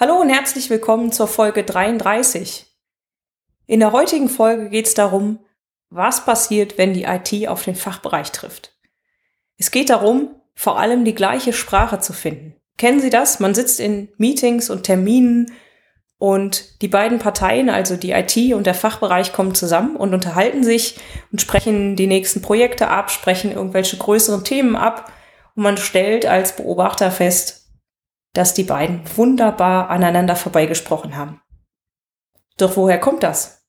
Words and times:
Hallo 0.00 0.20
und 0.20 0.30
herzlich 0.30 0.70
willkommen 0.70 1.10
zur 1.10 1.26
Folge 1.26 1.64
33. 1.64 2.66
In 3.66 3.80
der 3.80 3.90
heutigen 3.90 4.28
Folge 4.28 4.70
geht 4.70 4.86
es 4.86 4.94
darum, 4.94 5.40
was 5.90 6.24
passiert, 6.24 6.78
wenn 6.78 6.94
die 6.94 7.02
IT 7.02 7.48
auf 7.48 7.64
den 7.64 7.74
Fachbereich 7.74 8.30
trifft. 8.30 8.78
Es 9.56 9.72
geht 9.72 9.90
darum, 9.90 10.36
vor 10.54 10.78
allem 10.78 11.04
die 11.04 11.16
gleiche 11.16 11.52
Sprache 11.52 11.98
zu 11.98 12.12
finden. 12.12 12.54
Kennen 12.76 13.00
Sie 13.00 13.10
das? 13.10 13.40
Man 13.40 13.56
sitzt 13.56 13.80
in 13.80 14.08
Meetings 14.18 14.70
und 14.70 14.84
Terminen 14.84 15.50
und 16.18 16.80
die 16.80 16.86
beiden 16.86 17.18
Parteien, 17.18 17.68
also 17.68 17.96
die 17.96 18.12
IT 18.12 18.54
und 18.54 18.68
der 18.68 18.74
Fachbereich, 18.74 19.32
kommen 19.32 19.56
zusammen 19.56 19.96
und 19.96 20.14
unterhalten 20.14 20.62
sich 20.62 21.00
und 21.32 21.40
sprechen 21.40 21.96
die 21.96 22.06
nächsten 22.06 22.40
Projekte 22.40 22.86
ab, 22.86 23.10
sprechen 23.10 23.50
irgendwelche 23.50 23.96
größeren 23.96 24.44
Themen 24.44 24.76
ab. 24.76 25.12
Und 25.56 25.64
man 25.64 25.76
stellt 25.76 26.24
als 26.24 26.54
Beobachter 26.54 27.10
fest, 27.10 27.67
dass 28.32 28.54
die 28.54 28.64
beiden 28.64 29.02
wunderbar 29.16 29.90
aneinander 29.90 30.36
vorbeigesprochen 30.36 31.16
haben. 31.16 31.40
Doch 32.56 32.76
woher 32.76 32.98
kommt 32.98 33.22
das? 33.22 33.66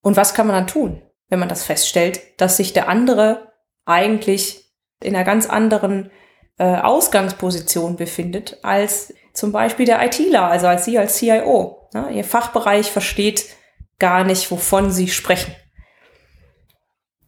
Und 0.00 0.16
was 0.16 0.34
kann 0.34 0.46
man 0.46 0.56
dann 0.56 0.66
tun, 0.66 1.02
wenn 1.28 1.38
man 1.38 1.48
das 1.48 1.64
feststellt, 1.64 2.20
dass 2.40 2.56
sich 2.56 2.72
der 2.72 2.88
andere 2.88 3.52
eigentlich 3.84 4.64
in 5.02 5.14
einer 5.14 5.24
ganz 5.24 5.48
anderen 5.48 6.10
äh, 6.58 6.76
Ausgangsposition 6.76 7.96
befindet 7.96 8.58
als 8.62 9.14
zum 9.32 9.52
Beispiel 9.52 9.86
der 9.86 10.04
ITler, 10.04 10.44
also 10.44 10.66
als 10.66 10.84
Sie 10.84 10.98
als 10.98 11.16
CIO. 11.16 11.88
Ne? 11.94 12.10
Ihr 12.12 12.24
Fachbereich 12.24 12.90
versteht 12.90 13.46
gar 13.98 14.24
nicht, 14.24 14.50
wovon 14.50 14.90
Sie 14.90 15.08
sprechen. 15.08 15.54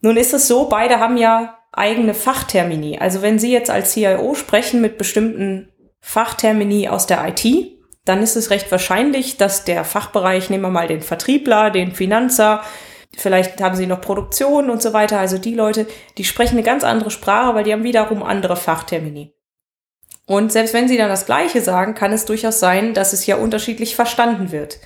Nun 0.01 0.17
ist 0.17 0.35
es 0.35 0.49
so, 0.49 0.69
beide 0.69 0.99
haben 0.99 1.17
ja 1.17 1.59
eigene 1.73 2.15
Fachtermini. 2.15 2.99
Also 2.99 3.23
wenn 3.23 3.39
Sie 3.39 3.53
jetzt 3.53 3.71
als 3.71 3.93
CIO 3.93 4.35
sprechen 4.35 4.81
mit 4.81 4.99
bestimmten 4.99 5.70
Fachtermini 6.01 6.89
aus 6.89 7.07
der 7.07 7.27
IT, 7.29 7.45
dann 8.05 8.23
ist 8.23 8.37
es 8.37 8.51
recht 8.51 8.71
wahrscheinlich, 8.71 9.37
dass 9.37 9.65
der 9.65 9.85
Fachbereich, 9.85 10.51
nehmen 10.51 10.65
wir 10.65 10.71
mal 10.71 10.89
den 10.89 11.03
Vertriebler, 11.03 11.71
den 11.71 11.95
Finanzer, 11.95 12.63
Vielleicht 13.17 13.61
haben 13.61 13.77
sie 13.77 13.87
noch 13.87 14.01
Produktion 14.01 14.71
und 14.71 14.81
so 14.81 14.93
weiter. 14.93 15.19
Also 15.19 15.39
die 15.39 15.55
Leute, 15.55 15.87
die 16.17 16.25
sprechen 16.25 16.55
eine 16.55 16.63
ganz 16.63 16.85
andere 16.85 17.11
Sprache, 17.11 17.55
weil 17.55 17.65
die 17.65 17.73
haben 17.73 17.83
wiederum 17.83 18.23
andere 18.23 18.57
Fachtermini. 18.57 19.35
Und 20.27 20.53
selbst 20.53 20.75
wenn 20.75 20.87
sie 20.87 20.97
dann 20.97 21.09
das 21.09 21.27
Gleiche 21.27 21.61
sagen, 21.61 21.95
kann 21.95 22.13
es 22.13 22.25
durchaus 22.25 22.61
sein, 22.61 22.95
dass 22.95 23.13
es 23.13 23.27
ja 23.27 23.37
unterschiedlich 23.37 23.97
verstanden 23.97 24.53
wird. 24.53 24.79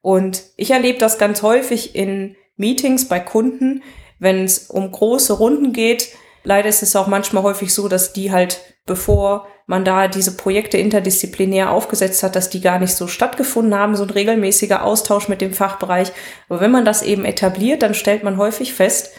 Und 0.00 0.44
ich 0.56 0.70
erlebe 0.70 0.98
das 0.98 1.18
ganz 1.18 1.42
häufig 1.42 1.96
in 1.96 2.36
Meetings 2.56 3.08
bei 3.08 3.18
Kunden, 3.18 3.82
wenn 4.20 4.44
es 4.44 4.70
um 4.70 4.92
große 4.92 5.32
Runden 5.32 5.72
geht. 5.72 6.10
Leider 6.46 6.68
ist 6.68 6.84
es 6.84 6.94
auch 6.94 7.08
manchmal 7.08 7.42
häufig 7.42 7.74
so, 7.74 7.88
dass 7.88 8.12
die 8.12 8.30
halt, 8.30 8.60
bevor 8.86 9.48
man 9.66 9.84
da 9.84 10.06
diese 10.06 10.36
Projekte 10.36 10.78
interdisziplinär 10.78 11.72
aufgesetzt 11.72 12.22
hat, 12.22 12.36
dass 12.36 12.50
die 12.50 12.60
gar 12.60 12.78
nicht 12.78 12.94
so 12.94 13.08
stattgefunden 13.08 13.74
haben, 13.74 13.96
so 13.96 14.04
ein 14.04 14.10
regelmäßiger 14.10 14.84
Austausch 14.84 15.26
mit 15.26 15.40
dem 15.40 15.52
Fachbereich. 15.52 16.12
Aber 16.48 16.60
wenn 16.60 16.70
man 16.70 16.84
das 16.84 17.02
eben 17.02 17.24
etabliert, 17.24 17.82
dann 17.82 17.94
stellt 17.94 18.22
man 18.22 18.36
häufig 18.36 18.74
fest, 18.74 19.10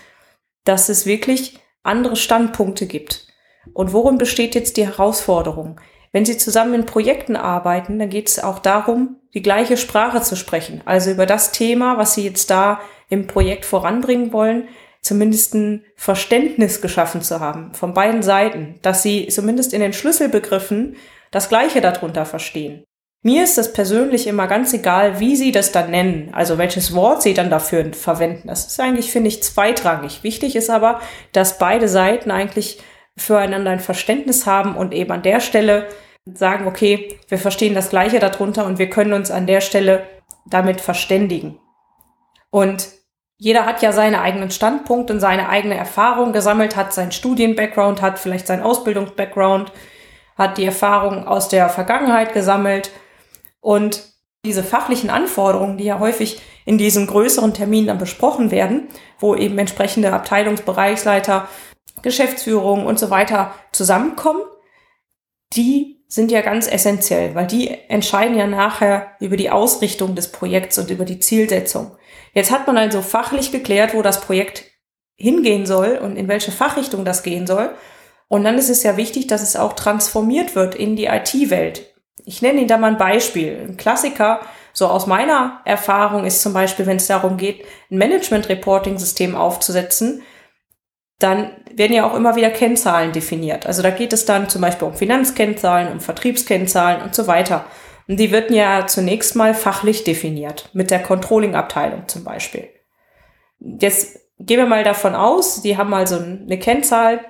dass 0.64 0.88
es 0.88 1.06
wirklich 1.06 1.60
andere 1.84 2.16
Standpunkte 2.16 2.86
gibt. 2.86 3.28
Und 3.74 3.92
worin 3.92 4.18
besteht 4.18 4.56
jetzt 4.56 4.78
die 4.78 4.86
Herausforderung? 4.86 5.82
Wenn 6.14 6.24
Sie 6.24 6.38
zusammen 6.38 6.76
in 6.76 6.86
Projekten 6.86 7.36
arbeiten, 7.36 8.00
dann 8.00 8.10
geht 8.10 8.30
es 8.30 8.42
auch 8.42 8.60
darum, 8.60 9.18
die 9.34 9.42
gleiche 9.42 9.76
Sprache 9.76 10.22
zu 10.22 10.38
sprechen. 10.38 10.82
Also 10.86 11.12
über 11.12 11.26
das 11.26 11.52
Thema, 11.52 11.98
was 11.98 12.14
Sie 12.14 12.24
jetzt 12.24 12.50
da 12.50 12.80
im 13.10 13.28
Projekt 13.28 13.66
voranbringen 13.66 14.32
wollen, 14.32 14.70
zumindest 15.08 15.56
ein 15.56 15.86
Verständnis 15.96 16.82
geschaffen 16.82 17.22
zu 17.22 17.40
haben 17.40 17.74
von 17.74 17.94
beiden 17.94 18.22
Seiten, 18.22 18.80
dass 18.82 19.02
sie 19.02 19.28
zumindest 19.28 19.74
in 19.74 19.82
den 19.82 19.94
Schlüsselbegriffen 19.94 20.96
das 21.32 21.50
Gleiche 21.50 21.82
darunter 21.82 22.26
verstehen. 22.26 22.84
Mir 23.24 23.44
ist 23.44 23.58
das 23.58 23.74
persönlich 23.74 24.28
immer 24.28 24.48
ganz 24.48 24.74
egal, 24.74 25.20
wie 25.20 25.36
sie 25.36 25.52
das 25.52 25.72
dann 25.72 25.92
nennen, 25.92 26.30
also 26.34 26.58
welches 26.58 26.94
Wort 26.94 27.24
sie 27.24 27.34
dann 27.34 27.50
dafür 27.50 27.94
verwenden. 27.94 28.48
Das 28.48 28.68
ist 28.68 28.80
eigentlich, 28.80 29.12
finde 29.12 29.30
ich, 29.30 29.42
zweitrangig. 29.42 30.24
Wichtig 30.24 30.56
ist 30.56 30.70
aber, 30.70 31.02
dass 31.32 31.58
beide 31.58 31.90
Seiten 31.90 32.30
eigentlich 32.32 32.80
füreinander 33.18 33.72
ein 33.72 33.80
Verständnis 33.80 34.46
haben 34.46 34.76
und 34.76 34.94
eben 34.94 35.12
an 35.12 35.24
der 35.24 35.40
Stelle 35.40 35.88
sagen, 36.26 36.68
okay, 36.68 37.18
wir 37.28 37.40
verstehen 37.40 37.74
das 37.74 37.90
Gleiche 37.90 38.20
darunter 38.20 38.66
und 38.66 38.78
wir 38.78 38.90
können 38.90 39.14
uns 39.14 39.32
an 39.32 39.48
der 39.48 39.62
Stelle 39.62 40.04
damit 40.46 40.80
verständigen. 40.80 41.60
Und 42.52 42.88
jeder 43.38 43.66
hat 43.66 43.82
ja 43.82 43.92
seine 43.92 44.22
eigenen 44.22 44.50
Standpunkte 44.50 45.14
und 45.14 45.20
seine 45.20 45.50
eigene 45.50 45.78
Erfahrung 45.78 46.34
gesammelt, 46.34 46.76
hat 46.76 46.94
seinen 46.94 47.12
Studien-Background, 47.12 48.02
hat 48.02 48.18
vielleicht 48.18 48.48
seinen 48.48 48.64
Ausbildungs-Background, 48.64 49.72
hat 50.36 50.58
die 50.58 50.66
Erfahrung 50.66 51.28
aus 51.28 51.48
der 51.48 51.70
Vergangenheit 51.70 52.34
gesammelt. 52.34 52.92
Und 53.60 54.04
diese 54.44 54.64
fachlichen 54.64 55.10
Anforderungen, 55.10 55.78
die 55.78 55.84
ja 55.84 56.00
häufig 56.00 56.42
in 56.66 56.78
diesen 56.78 57.06
größeren 57.06 57.54
Terminen 57.54 57.88
dann 57.88 57.98
besprochen 57.98 58.50
werden, 58.50 58.88
wo 59.20 59.36
eben 59.36 59.58
entsprechende 59.58 60.12
Abteilungsbereichsleiter, 60.14 61.48
Geschäftsführung 62.02 62.86
und 62.86 63.00
so 63.00 63.10
weiter 63.10 63.54
zusammenkommen, 63.72 64.42
die 65.54 65.97
sind 66.08 66.32
ja 66.32 66.42
ganz 66.42 66.68
essentiell, 66.68 67.36
weil 67.36 67.48
die 67.48 67.70
entscheiden 67.90 68.38
ja 68.38 68.48
nachher 68.48 69.12
über 69.20 69.36
die 69.36 69.50
Ausrichtung 69.50 70.16
des 70.16 70.32
Projekts 70.32 70.78
und 70.78 70.90
über 70.90 71.06
die 71.06 71.20
Zielsetzung. 71.20 71.92
Jetzt 72.34 72.52
hat 72.52 72.68
man 72.68 72.78
also 72.78 73.02
fachlich 73.02 73.52
geklärt, 73.52 73.94
wo 73.94 74.02
das 74.02 74.22
Projekt 74.22 74.64
hingehen 75.16 75.66
soll 75.66 75.98
und 75.98 76.16
in 76.16 76.28
welche 76.28 76.52
Fachrichtung 76.52 77.04
das 77.04 77.24
gehen 77.24 77.48
soll. 77.48 77.72
Und 78.30 78.44
dann 78.44 78.58
ist 78.58 78.70
es 78.70 78.84
ja 78.84 78.98
wichtig, 78.98 79.28
dass 79.28 79.42
es 79.42 79.56
auch 79.56 79.74
transformiert 79.74 80.56
wird 80.56 80.76
in 80.76 80.96
die 80.96 81.06
IT-Welt. 81.06 81.94
Ich 82.26 82.42
nenne 82.42 82.60
Ihnen 82.60 82.68
da 82.68 82.78
mal 82.78 82.92
ein 82.92 82.98
Beispiel. 82.98 83.66
Ein 83.68 83.78
Klassiker, 83.78 84.42
so 84.74 84.88
aus 84.88 85.08
meiner 85.08 85.62
Erfahrung, 85.66 86.26
ist 86.26 86.42
zum 86.42 86.54
Beispiel, 86.54 86.86
wenn 86.86 86.98
es 86.98 87.08
darum 87.08 87.38
geht, 87.38 87.66
ein 87.90 87.98
Management-Reporting-System 87.98 89.36
aufzusetzen, 89.36 90.24
dann 91.20 91.52
werden 91.74 91.94
ja 91.94 92.08
auch 92.08 92.16
immer 92.16 92.36
wieder 92.36 92.50
Kennzahlen 92.50 93.12
definiert. 93.12 93.66
Also 93.66 93.82
da 93.82 93.90
geht 93.90 94.14
es 94.14 94.26
dann 94.26 94.50
zum 94.50 94.62
Beispiel 94.62 94.88
um 94.88 94.94
Finanzkennzahlen, 94.94 95.92
um 95.92 96.00
Vertriebskennzahlen 96.00 97.02
und 97.02 97.16
so 97.16 97.28
weiter. 97.28 97.66
Und 98.08 98.20
die 98.20 98.32
wird 98.32 98.52
ja 98.52 98.88
zunächst 98.88 99.36
mal 99.36 99.54
fachlich 99.54 100.04
definiert, 100.04 100.70
mit 100.74 100.92
der 100.92 101.02
Controlling-Abteilung 101.02 102.08
zum 102.08 102.24
Beispiel. 102.24 102.70
Jetzt 103.60 104.20
gehen 104.40 104.60
wir 104.60 104.68
mal 104.68 104.84
davon 104.84 105.16
aus, 105.16 105.62
die 105.62 105.78
haben 105.78 105.94
also 105.94 106.18
eine 106.18 106.60
Kennzahl 106.60 107.26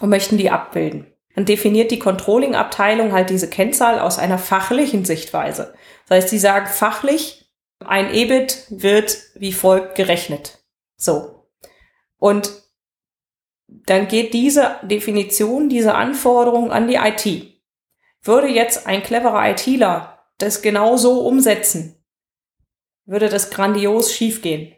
und 0.00 0.10
möchten 0.10 0.36
die 0.36 0.50
abbilden. 0.50 1.06
Dann 1.34 1.46
definiert 1.46 1.90
die 1.90 1.98
Controlling-Abteilung 1.98 3.12
halt 3.12 3.30
diese 3.30 3.50
Kennzahl 3.50 3.98
aus 3.98 4.18
einer 4.18 4.38
fachlichen 4.38 5.04
Sichtweise. 5.04 5.74
Das 6.06 6.18
heißt, 6.18 6.28
sie 6.28 6.38
sagen 6.38 6.66
fachlich, 6.66 7.50
ein 7.84 8.12
EBIT 8.14 8.66
wird 8.70 9.18
wie 9.34 9.52
folgt 9.52 9.96
gerechnet. 9.96 10.58
So. 10.96 11.48
Und 12.18 12.63
dann 13.86 14.08
geht 14.08 14.32
diese 14.32 14.76
Definition, 14.82 15.68
diese 15.68 15.94
Anforderung 15.94 16.70
an 16.70 16.88
die 16.88 16.96
IT. 16.96 17.54
Würde 18.22 18.48
jetzt 18.48 18.86
ein 18.86 19.02
cleverer 19.02 19.50
ITler 19.50 20.18
das 20.38 20.62
genau 20.62 20.96
so 20.96 21.26
umsetzen, 21.26 22.02
würde 23.06 23.28
das 23.28 23.50
grandios 23.50 24.12
schiefgehen. 24.12 24.74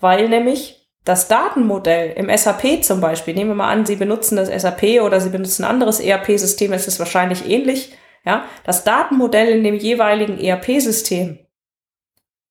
Weil 0.00 0.28
nämlich 0.28 0.88
das 1.04 1.28
Datenmodell 1.28 2.12
im 2.12 2.36
SAP 2.36 2.82
zum 2.82 3.00
Beispiel, 3.00 3.34
nehmen 3.34 3.50
wir 3.50 3.54
mal 3.56 3.70
an, 3.70 3.86
Sie 3.86 3.96
benutzen 3.96 4.36
das 4.36 4.48
SAP 4.48 5.02
oder 5.02 5.20
Sie 5.20 5.30
benutzen 5.30 5.64
ein 5.64 5.70
anderes 5.70 6.00
ERP-System, 6.00 6.72
es 6.72 6.88
ist 6.88 6.98
wahrscheinlich 6.98 7.48
ähnlich, 7.48 7.96
ja, 8.24 8.44
das 8.64 8.84
Datenmodell 8.84 9.48
in 9.48 9.64
dem 9.64 9.74
jeweiligen 9.74 10.38
ERP-System 10.38 11.38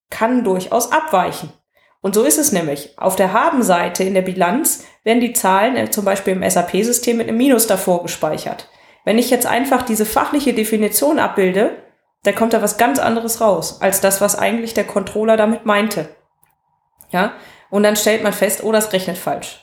kann 0.10 0.44
durchaus 0.44 0.92
abweichen. 0.92 1.52
Und 2.02 2.16
so 2.16 2.24
ist 2.24 2.40
es 2.40 2.52
nämlich. 2.52 2.98
Auf 2.98 3.16
der 3.16 3.32
Habenseite 3.32 4.04
in 4.04 4.16
der 4.16 4.24
Bilanz 4.24 4.84
werden 5.04 5.22
die 5.22 5.34
Zahlen 5.34 5.78
äh, 5.78 5.90
zum 5.92 6.04
Beispiel 6.04 6.34
im 6.34 6.48
SAP-System 6.48 7.18
mit 7.18 7.28
einem 7.28 7.38
Minus 7.38 7.68
davor 7.68 8.02
gespeichert. 8.02 8.70
Wenn 9.06 9.18
ich 9.18 9.30
jetzt 9.30 9.46
einfach 9.46 9.84
diese 9.84 10.06
fachliche 10.06 10.54
Definition 10.54 11.20
abbilde, 11.20 11.78
dann 12.24 12.36
kommt 12.36 12.54
da 12.54 12.62
was 12.62 12.78
ganz 12.78 13.00
anderes 13.00 13.42
raus, 13.42 13.82
als 13.82 14.02
das, 14.02 14.22
was 14.22 14.38
eigentlich 14.38 14.74
der 14.74 14.84
Controller 14.84 15.38
damit 15.38 15.66
meinte. 15.66 16.10
Ja? 17.12 17.34
Und 17.70 17.84
dann 17.84 17.96
stellt 17.96 18.24
man 18.24 18.34
fest, 18.34 18.64
oh, 18.64 18.72
das 18.72 18.94
rechnet 18.94 19.18
falsch. 19.18 19.60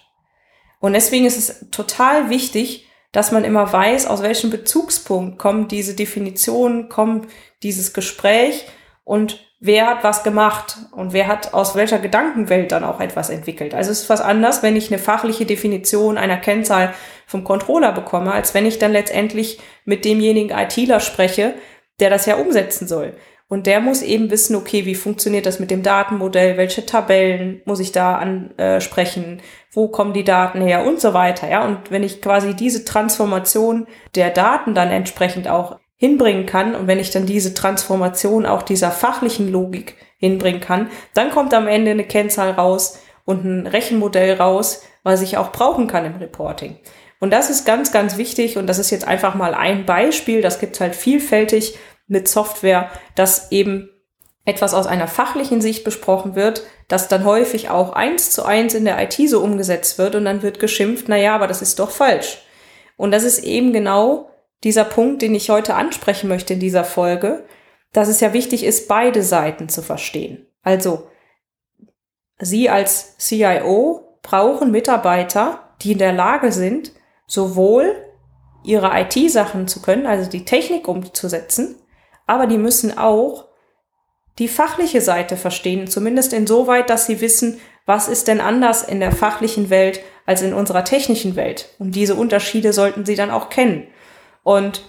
Und 0.80 0.92
deswegen 0.92 1.26
ist 1.26 1.36
es 1.36 1.70
total 1.70 2.30
wichtig, 2.30 2.88
dass 3.12 3.32
man 3.32 3.44
immer 3.44 3.72
weiß, 3.72 4.06
aus 4.06 4.22
welchem 4.22 4.50
Bezugspunkt 4.50 5.38
kommt 5.38 5.72
diese 5.72 5.94
Definition, 5.94 6.88
kommt 6.88 7.28
dieses 7.62 7.92
Gespräch 7.92 8.66
und 9.04 9.47
wer 9.60 9.86
hat 9.86 10.04
was 10.04 10.22
gemacht 10.22 10.76
und 10.92 11.12
wer 11.12 11.26
hat 11.26 11.52
aus 11.54 11.74
welcher 11.74 11.98
Gedankenwelt 11.98 12.70
dann 12.72 12.84
auch 12.84 13.00
etwas 13.00 13.30
entwickelt. 13.30 13.74
Also 13.74 13.90
es 13.90 14.02
ist 14.02 14.10
was 14.10 14.20
anderes, 14.20 14.62
wenn 14.62 14.76
ich 14.76 14.90
eine 14.90 15.00
fachliche 15.00 15.46
Definition 15.46 16.16
einer 16.16 16.36
Kennzahl 16.36 16.94
vom 17.26 17.44
Controller 17.44 17.92
bekomme, 17.92 18.32
als 18.32 18.54
wenn 18.54 18.66
ich 18.66 18.78
dann 18.78 18.92
letztendlich 18.92 19.58
mit 19.84 20.04
demjenigen 20.04 20.56
ITler 20.56 21.00
spreche, 21.00 21.54
der 22.00 22.10
das 22.10 22.26
ja 22.26 22.36
umsetzen 22.36 22.86
soll. 22.86 23.14
Und 23.50 23.66
der 23.66 23.80
muss 23.80 24.02
eben 24.02 24.30
wissen, 24.30 24.54
okay, 24.56 24.84
wie 24.84 24.94
funktioniert 24.94 25.46
das 25.46 25.58
mit 25.58 25.70
dem 25.70 25.82
Datenmodell, 25.82 26.58
welche 26.58 26.84
Tabellen 26.84 27.62
muss 27.64 27.80
ich 27.80 27.92
da 27.92 28.16
ansprechen, 28.16 29.40
wo 29.72 29.88
kommen 29.88 30.12
die 30.12 30.24
Daten 30.24 30.60
her 30.60 30.84
und 30.84 31.00
so 31.00 31.14
weiter. 31.14 31.48
Ja, 31.48 31.64
und 31.64 31.90
wenn 31.90 32.02
ich 32.02 32.20
quasi 32.20 32.54
diese 32.54 32.84
Transformation 32.84 33.86
der 34.14 34.30
Daten 34.30 34.74
dann 34.74 34.90
entsprechend 34.90 35.48
auch 35.48 35.78
hinbringen 35.98 36.46
kann 36.46 36.74
und 36.74 36.86
wenn 36.86 37.00
ich 37.00 37.10
dann 37.10 37.26
diese 37.26 37.54
Transformation 37.54 38.46
auch 38.46 38.62
dieser 38.62 38.90
fachlichen 38.90 39.50
Logik 39.50 39.96
hinbringen 40.16 40.60
kann, 40.60 40.90
dann 41.12 41.30
kommt 41.30 41.52
am 41.52 41.66
Ende 41.66 41.90
eine 41.90 42.04
Kennzahl 42.04 42.52
raus 42.52 43.00
und 43.24 43.44
ein 43.44 43.66
Rechenmodell 43.66 44.34
raus, 44.34 44.82
was 45.02 45.22
ich 45.22 45.36
auch 45.36 45.52
brauchen 45.52 45.88
kann 45.88 46.04
im 46.04 46.16
Reporting. 46.16 46.76
Und 47.20 47.32
das 47.32 47.50
ist 47.50 47.66
ganz, 47.66 47.90
ganz 47.90 48.16
wichtig 48.16 48.56
und 48.56 48.68
das 48.68 48.78
ist 48.78 48.90
jetzt 48.90 49.06
einfach 49.06 49.34
mal 49.34 49.54
ein 49.54 49.86
Beispiel, 49.86 50.40
das 50.40 50.60
gibt's 50.60 50.80
halt 50.80 50.94
vielfältig 50.94 51.76
mit 52.06 52.28
Software, 52.28 52.88
dass 53.16 53.50
eben 53.50 53.90
etwas 54.44 54.74
aus 54.74 54.86
einer 54.86 55.08
fachlichen 55.08 55.60
Sicht 55.60 55.84
besprochen 55.84 56.36
wird, 56.36 56.62
das 56.86 57.08
dann 57.08 57.24
häufig 57.24 57.70
auch 57.70 57.92
eins 57.92 58.30
zu 58.30 58.44
eins 58.44 58.72
in 58.72 58.84
der 58.84 59.02
IT 59.02 59.14
so 59.28 59.42
umgesetzt 59.42 59.98
wird 59.98 60.14
und 60.14 60.24
dann 60.24 60.42
wird 60.42 60.60
geschimpft, 60.60 61.06
na 61.08 61.16
ja, 61.16 61.34
aber 61.34 61.48
das 61.48 61.60
ist 61.60 61.80
doch 61.80 61.90
falsch. 61.90 62.38
Und 62.96 63.10
das 63.10 63.24
ist 63.24 63.44
eben 63.44 63.72
genau 63.72 64.30
dieser 64.64 64.84
Punkt, 64.84 65.22
den 65.22 65.34
ich 65.34 65.50
heute 65.50 65.74
ansprechen 65.74 66.28
möchte 66.28 66.54
in 66.54 66.60
dieser 66.60 66.84
Folge, 66.84 67.46
dass 67.92 68.08
es 68.08 68.20
ja 68.20 68.32
wichtig 68.32 68.64
ist, 68.64 68.88
beide 68.88 69.22
Seiten 69.22 69.68
zu 69.68 69.82
verstehen. 69.82 70.46
Also, 70.62 71.08
Sie 72.40 72.70
als 72.70 73.16
CIO 73.18 74.18
brauchen 74.22 74.70
Mitarbeiter, 74.70 75.74
die 75.82 75.92
in 75.92 75.98
der 75.98 76.12
Lage 76.12 76.52
sind, 76.52 76.92
sowohl 77.26 77.96
ihre 78.64 78.90
IT-Sachen 79.00 79.66
zu 79.66 79.82
können, 79.82 80.06
also 80.06 80.30
die 80.30 80.44
Technik 80.44 80.88
umzusetzen, 80.88 81.76
aber 82.26 82.46
die 82.46 82.58
müssen 82.58 82.96
auch 82.96 83.46
die 84.38 84.48
fachliche 84.48 85.00
Seite 85.00 85.36
verstehen, 85.36 85.88
zumindest 85.88 86.32
insoweit, 86.32 86.90
dass 86.90 87.06
sie 87.06 87.20
wissen, 87.20 87.58
was 87.86 88.06
ist 88.06 88.28
denn 88.28 88.40
anders 88.40 88.84
in 88.84 89.00
der 89.00 89.12
fachlichen 89.12 89.70
Welt 89.70 90.00
als 90.26 90.42
in 90.42 90.54
unserer 90.54 90.84
technischen 90.84 91.34
Welt. 91.34 91.70
Und 91.78 91.92
diese 91.92 92.14
Unterschiede 92.14 92.72
sollten 92.72 93.04
sie 93.04 93.16
dann 93.16 93.30
auch 93.30 93.48
kennen. 93.48 93.88
Und 94.48 94.80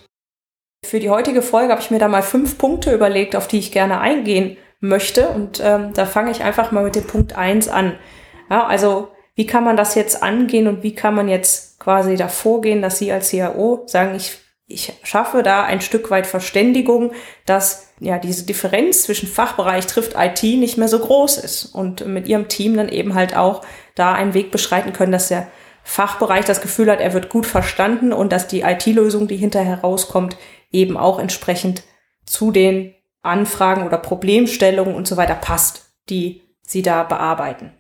für 0.86 1.02
die 1.02 1.10
heutige 1.10 1.42
Folge 1.42 1.74
habe 1.74 1.82
ich 1.82 1.92
mir 1.92 2.00
da 2.00 2.08
mal 2.08 2.22
fünf 2.22 2.58
Punkte 2.58 2.94
überlegt, 2.94 3.36
auf 3.36 3.50
die 3.50 3.60
ich 3.60 3.74
gerne 3.74 4.00
eingehen 4.00 4.56
möchte. 4.80 5.28
Und 5.28 5.60
ähm, 5.62 5.92
da 5.94 6.06
fange 6.06 6.32
ich 6.32 6.44
einfach 6.44 6.72
mal 6.72 6.86
mit 6.86 6.96
dem 6.96 7.06
Punkt 7.06 7.36
eins 7.36 7.68
an. 7.68 8.00
Ja, 8.50 8.66
also 8.66 9.10
wie 9.36 9.46
kann 9.46 9.66
man 9.66 9.76
das 9.76 9.96
jetzt 9.96 10.24
angehen 10.24 10.70
und 10.70 10.82
wie 10.82 10.96
kann 10.96 11.14
man 11.14 11.28
jetzt 11.28 11.78
quasi 11.78 12.16
da 12.16 12.30
vorgehen, 12.30 12.82
dass 12.82 13.00
Sie 13.00 13.12
als 13.12 13.28
CIO 13.28 13.84
sagen, 13.86 14.16
ich 14.16 14.38
ich 14.72 14.94
schaffe 15.04 15.42
da 15.42 15.64
ein 15.64 15.82
Stück 15.82 16.12
weit 16.12 16.28
Verständigung, 16.28 17.12
dass 17.46 17.90
ja 18.00 18.20
diese 18.20 18.46
Differenz 18.46 19.02
zwischen 19.02 19.28
Fachbereich 19.28 19.88
trifft 19.88 20.14
IT 20.16 20.44
nicht 20.44 20.78
mehr 20.78 20.88
so 20.88 21.00
groß 21.00 21.40
ist 21.40 21.66
und 21.66 22.06
mit 22.06 22.28
ihrem 22.28 22.48
Team 22.48 22.78
dann 22.78 22.88
eben 22.88 23.16
halt 23.16 23.36
auch 23.36 23.64
da 23.96 24.14
einen 24.14 24.36
Weg 24.36 24.52
beschreiten 24.52 24.94
können, 24.94 25.12
dass 25.12 25.28
der 25.28 25.48
Fachbereich 25.90 26.46
das 26.46 26.62
Gefühl 26.62 26.92
hat, 26.92 27.00
er 27.00 27.14
wird 27.14 27.30
gut 27.30 27.48
verstanden 27.48 28.14
und 28.14 28.32
dass 28.32 28.48
die 28.48 28.62
IT-Lösung, 28.62 29.28
die 29.28 29.38
hinterher 29.38 29.82
rauskommt, 29.82 30.38
eben 30.70 30.98
auch 30.98 31.18
entsprechend 31.18 31.82
zu 32.28 32.52
den 32.52 32.94
Anfragen 33.24 33.88
oder 33.88 33.98
Problemstellungen 33.98 34.94
und 34.94 35.08
so 35.08 35.18
weiter 35.18 35.34
passt, 35.34 35.90
die 36.08 36.44
sie 36.62 36.84
da 36.84 37.02
bearbeiten. 37.02 37.74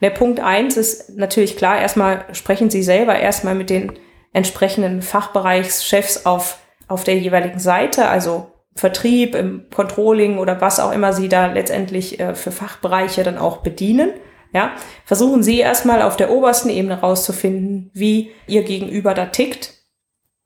Der 0.00 0.10
Punkt 0.10 0.38
eins 0.38 0.76
ist 0.76 1.16
natürlich 1.16 1.56
klar, 1.56 1.80
erstmal 1.80 2.24
sprechen 2.32 2.70
Sie 2.70 2.84
selber 2.84 3.18
erstmal 3.18 3.56
mit 3.56 3.68
den 3.68 3.94
entsprechenden 4.32 5.02
Fachbereichschefs 5.02 6.24
auf, 6.24 6.60
auf 6.86 7.02
der 7.02 7.18
jeweiligen 7.18 7.58
Seite, 7.58 8.06
also 8.06 8.52
Vertrieb, 8.76 9.34
im 9.34 9.66
Controlling 9.74 10.38
oder 10.38 10.60
was 10.60 10.78
auch 10.78 10.92
immer 10.92 11.12
Sie 11.12 11.28
da 11.28 11.46
letztendlich 11.46 12.20
äh, 12.20 12.36
für 12.36 12.52
Fachbereiche 12.52 13.24
dann 13.24 13.38
auch 13.38 13.56
bedienen. 13.56 14.12
Ja, 14.52 14.72
versuchen 15.04 15.42
Sie 15.42 15.58
erstmal 15.58 16.02
auf 16.02 16.16
der 16.16 16.30
obersten 16.30 16.70
Ebene 16.70 17.00
rauszufinden, 17.00 17.90
wie 17.92 18.32
Ihr 18.46 18.62
Gegenüber 18.62 19.14
da 19.14 19.26
tickt. 19.26 19.74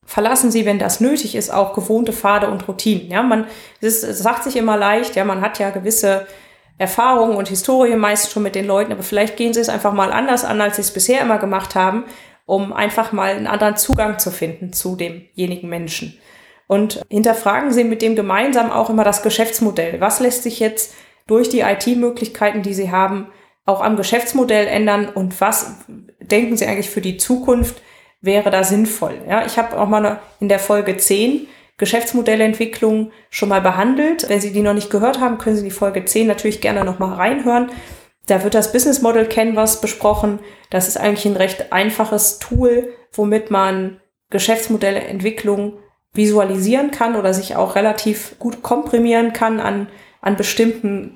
Verlassen 0.04 0.50
Sie, 0.50 0.66
wenn 0.66 0.78
das 0.78 1.00
nötig 1.00 1.36
ist, 1.36 1.50
auch 1.50 1.74
gewohnte 1.74 2.12
Pfade 2.12 2.48
und 2.48 2.66
Routinen. 2.66 3.10
Ja, 3.10 3.22
man, 3.22 3.46
das 3.80 4.00
sagt 4.00 4.44
sich 4.44 4.56
immer 4.56 4.76
leicht, 4.76 5.14
ja, 5.14 5.24
man 5.24 5.40
hat 5.40 5.58
ja 5.60 5.70
gewisse 5.70 6.26
Erfahrungen 6.78 7.36
und 7.36 7.48
Historie 7.48 7.94
meist 7.94 8.32
schon 8.32 8.42
mit 8.42 8.54
den 8.54 8.66
Leuten, 8.66 8.90
aber 8.90 9.02
vielleicht 9.02 9.36
gehen 9.36 9.52
Sie 9.52 9.60
es 9.60 9.68
einfach 9.68 9.92
mal 9.92 10.12
anders 10.12 10.44
an, 10.44 10.60
als 10.60 10.76
Sie 10.76 10.82
es 10.82 10.92
bisher 10.92 11.20
immer 11.20 11.38
gemacht 11.38 11.74
haben 11.74 12.04
um 12.50 12.72
einfach 12.72 13.12
mal 13.12 13.36
einen 13.36 13.46
anderen 13.46 13.76
Zugang 13.76 14.18
zu 14.18 14.32
finden 14.32 14.72
zu 14.72 14.96
demjenigen 14.96 15.68
Menschen. 15.68 16.18
Und 16.66 17.00
hinterfragen 17.08 17.72
Sie 17.72 17.84
mit 17.84 18.02
dem 18.02 18.16
gemeinsam 18.16 18.72
auch 18.72 18.90
immer 18.90 19.04
das 19.04 19.22
Geschäftsmodell. 19.22 20.00
Was 20.00 20.18
lässt 20.18 20.42
sich 20.42 20.58
jetzt 20.58 20.94
durch 21.28 21.48
die 21.48 21.60
IT-Möglichkeiten, 21.60 22.62
die 22.62 22.74
Sie 22.74 22.90
haben, 22.90 23.28
auch 23.64 23.80
am 23.80 23.96
Geschäftsmodell 23.96 24.66
ändern 24.66 25.08
und 25.08 25.40
was 25.40 25.76
denken 26.20 26.56
Sie 26.56 26.66
eigentlich 26.66 26.90
für 26.90 27.00
die 27.00 27.16
Zukunft 27.16 27.80
wäre 28.20 28.50
da 28.50 28.64
sinnvoll? 28.64 29.14
Ja, 29.28 29.44
ich 29.44 29.58
habe 29.58 29.78
auch 29.78 29.88
mal 29.88 30.20
in 30.40 30.48
der 30.48 30.58
Folge 30.58 30.96
10 30.96 31.46
Geschäftsmodellentwicklung 31.78 33.10
schon 33.30 33.48
mal 33.48 33.62
behandelt. 33.62 34.28
Wenn 34.28 34.40
Sie 34.40 34.52
die 34.52 34.60
noch 34.60 34.74
nicht 34.74 34.90
gehört 34.90 35.20
haben, 35.20 35.38
können 35.38 35.56
Sie 35.56 35.64
die 35.64 35.70
Folge 35.70 36.04
10 36.04 36.26
natürlich 36.26 36.60
gerne 36.60 36.84
noch 36.84 36.98
mal 36.98 37.14
reinhören. 37.14 37.70
Da 38.26 38.44
wird 38.44 38.54
das 38.54 38.72
Business 38.72 39.02
Model 39.02 39.26
Canvas 39.26 39.80
besprochen. 39.80 40.40
Das 40.68 40.88
ist 40.88 40.98
eigentlich 40.98 41.26
ein 41.26 41.36
recht 41.36 41.72
einfaches 41.72 42.38
Tool, 42.38 42.92
womit 43.12 43.50
man 43.50 44.00
Geschäftsmodellentwicklung 44.30 45.78
visualisieren 46.12 46.90
kann 46.90 47.16
oder 47.16 47.32
sich 47.32 47.56
auch 47.56 47.76
relativ 47.76 48.38
gut 48.38 48.62
komprimieren 48.62 49.32
kann 49.32 49.58
an, 49.58 49.88
an 50.20 50.36
bestimmten 50.36 51.14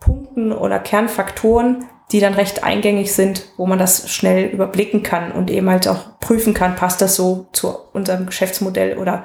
Kernpunkten 0.00 0.52
oder 0.52 0.78
Kernfaktoren, 0.78 1.86
die 2.12 2.20
dann 2.20 2.34
recht 2.34 2.64
eingängig 2.64 3.12
sind, 3.12 3.52
wo 3.56 3.66
man 3.66 3.78
das 3.78 4.10
schnell 4.10 4.46
überblicken 4.46 5.02
kann 5.02 5.32
und 5.32 5.50
eben 5.50 5.68
halt 5.68 5.86
auch 5.88 6.18
prüfen 6.20 6.54
kann, 6.54 6.76
passt 6.76 7.02
das 7.02 7.16
so 7.16 7.48
zu 7.52 7.68
unserem 7.92 8.26
Geschäftsmodell 8.26 8.98
oder 8.98 9.24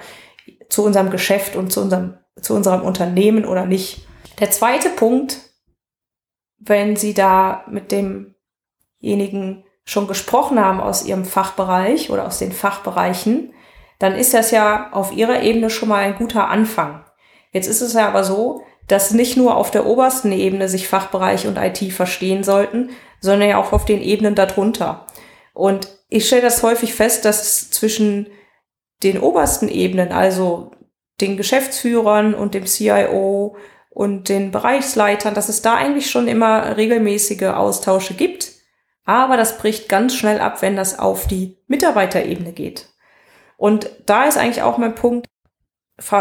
zu 0.69 0.83
unserem 0.83 1.09
Geschäft 1.09 1.55
und 1.55 1.71
zu 1.71 1.81
unserem, 1.81 2.17
zu 2.41 2.53
unserem 2.55 2.81
Unternehmen 2.81 3.45
oder 3.45 3.65
nicht. 3.65 4.05
Der 4.39 4.51
zweite 4.51 4.89
Punkt, 4.89 5.39
wenn 6.59 6.95
Sie 6.95 7.13
da 7.13 7.63
mit 7.69 7.91
demjenigen 7.91 9.63
schon 9.85 10.07
gesprochen 10.07 10.59
haben 10.59 10.81
aus 10.81 11.05
Ihrem 11.05 11.25
Fachbereich 11.25 12.09
oder 12.09 12.25
aus 12.25 12.39
den 12.39 12.51
Fachbereichen, 12.51 13.53
dann 13.99 14.15
ist 14.15 14.33
das 14.33 14.51
ja 14.51 14.91
auf 14.91 15.13
Ihrer 15.13 15.43
Ebene 15.43 15.69
schon 15.69 15.89
mal 15.89 16.03
ein 16.03 16.15
guter 16.15 16.49
Anfang. 16.49 17.05
Jetzt 17.51 17.67
ist 17.67 17.81
es 17.81 17.93
ja 17.93 18.07
aber 18.07 18.23
so, 18.23 18.63
dass 18.87 19.11
nicht 19.11 19.37
nur 19.37 19.55
auf 19.55 19.71
der 19.71 19.85
obersten 19.85 20.31
Ebene 20.31 20.67
sich 20.69 20.87
Fachbereich 20.87 21.47
und 21.47 21.57
IT 21.57 21.93
verstehen 21.93 22.43
sollten, 22.43 22.89
sondern 23.19 23.49
ja 23.49 23.57
auch 23.57 23.71
auf 23.71 23.85
den 23.85 24.01
Ebenen 24.01 24.35
darunter. 24.35 25.07
Und 25.53 25.87
ich 26.09 26.27
stelle 26.27 26.41
das 26.41 26.63
häufig 26.63 26.93
fest, 26.93 27.25
dass 27.25 27.41
es 27.41 27.71
zwischen 27.71 28.27
den 29.03 29.19
obersten 29.19 29.67
Ebenen, 29.67 30.11
also 30.11 30.71
den 31.21 31.37
Geschäftsführern 31.37 32.33
und 32.33 32.53
dem 32.53 32.65
CIO 32.65 33.55
und 33.89 34.29
den 34.29 34.51
Bereichsleitern, 34.51 35.33
dass 35.33 35.49
es 35.49 35.61
da 35.61 35.75
eigentlich 35.75 36.09
schon 36.09 36.27
immer 36.27 36.77
regelmäßige 36.77 37.43
Austausche 37.43 38.15
gibt. 38.15 38.51
Aber 39.05 39.37
das 39.37 39.57
bricht 39.57 39.89
ganz 39.89 40.15
schnell 40.15 40.39
ab, 40.39 40.61
wenn 40.61 40.75
das 40.75 40.97
auf 40.97 41.27
die 41.27 41.57
Mitarbeiterebene 41.67 42.53
geht. 42.53 42.89
Und 43.57 43.89
da 44.05 44.25
ist 44.25 44.37
eigentlich 44.37 44.63
auch 44.63 44.77
mein 44.77 44.95
Punkt, 44.95 45.27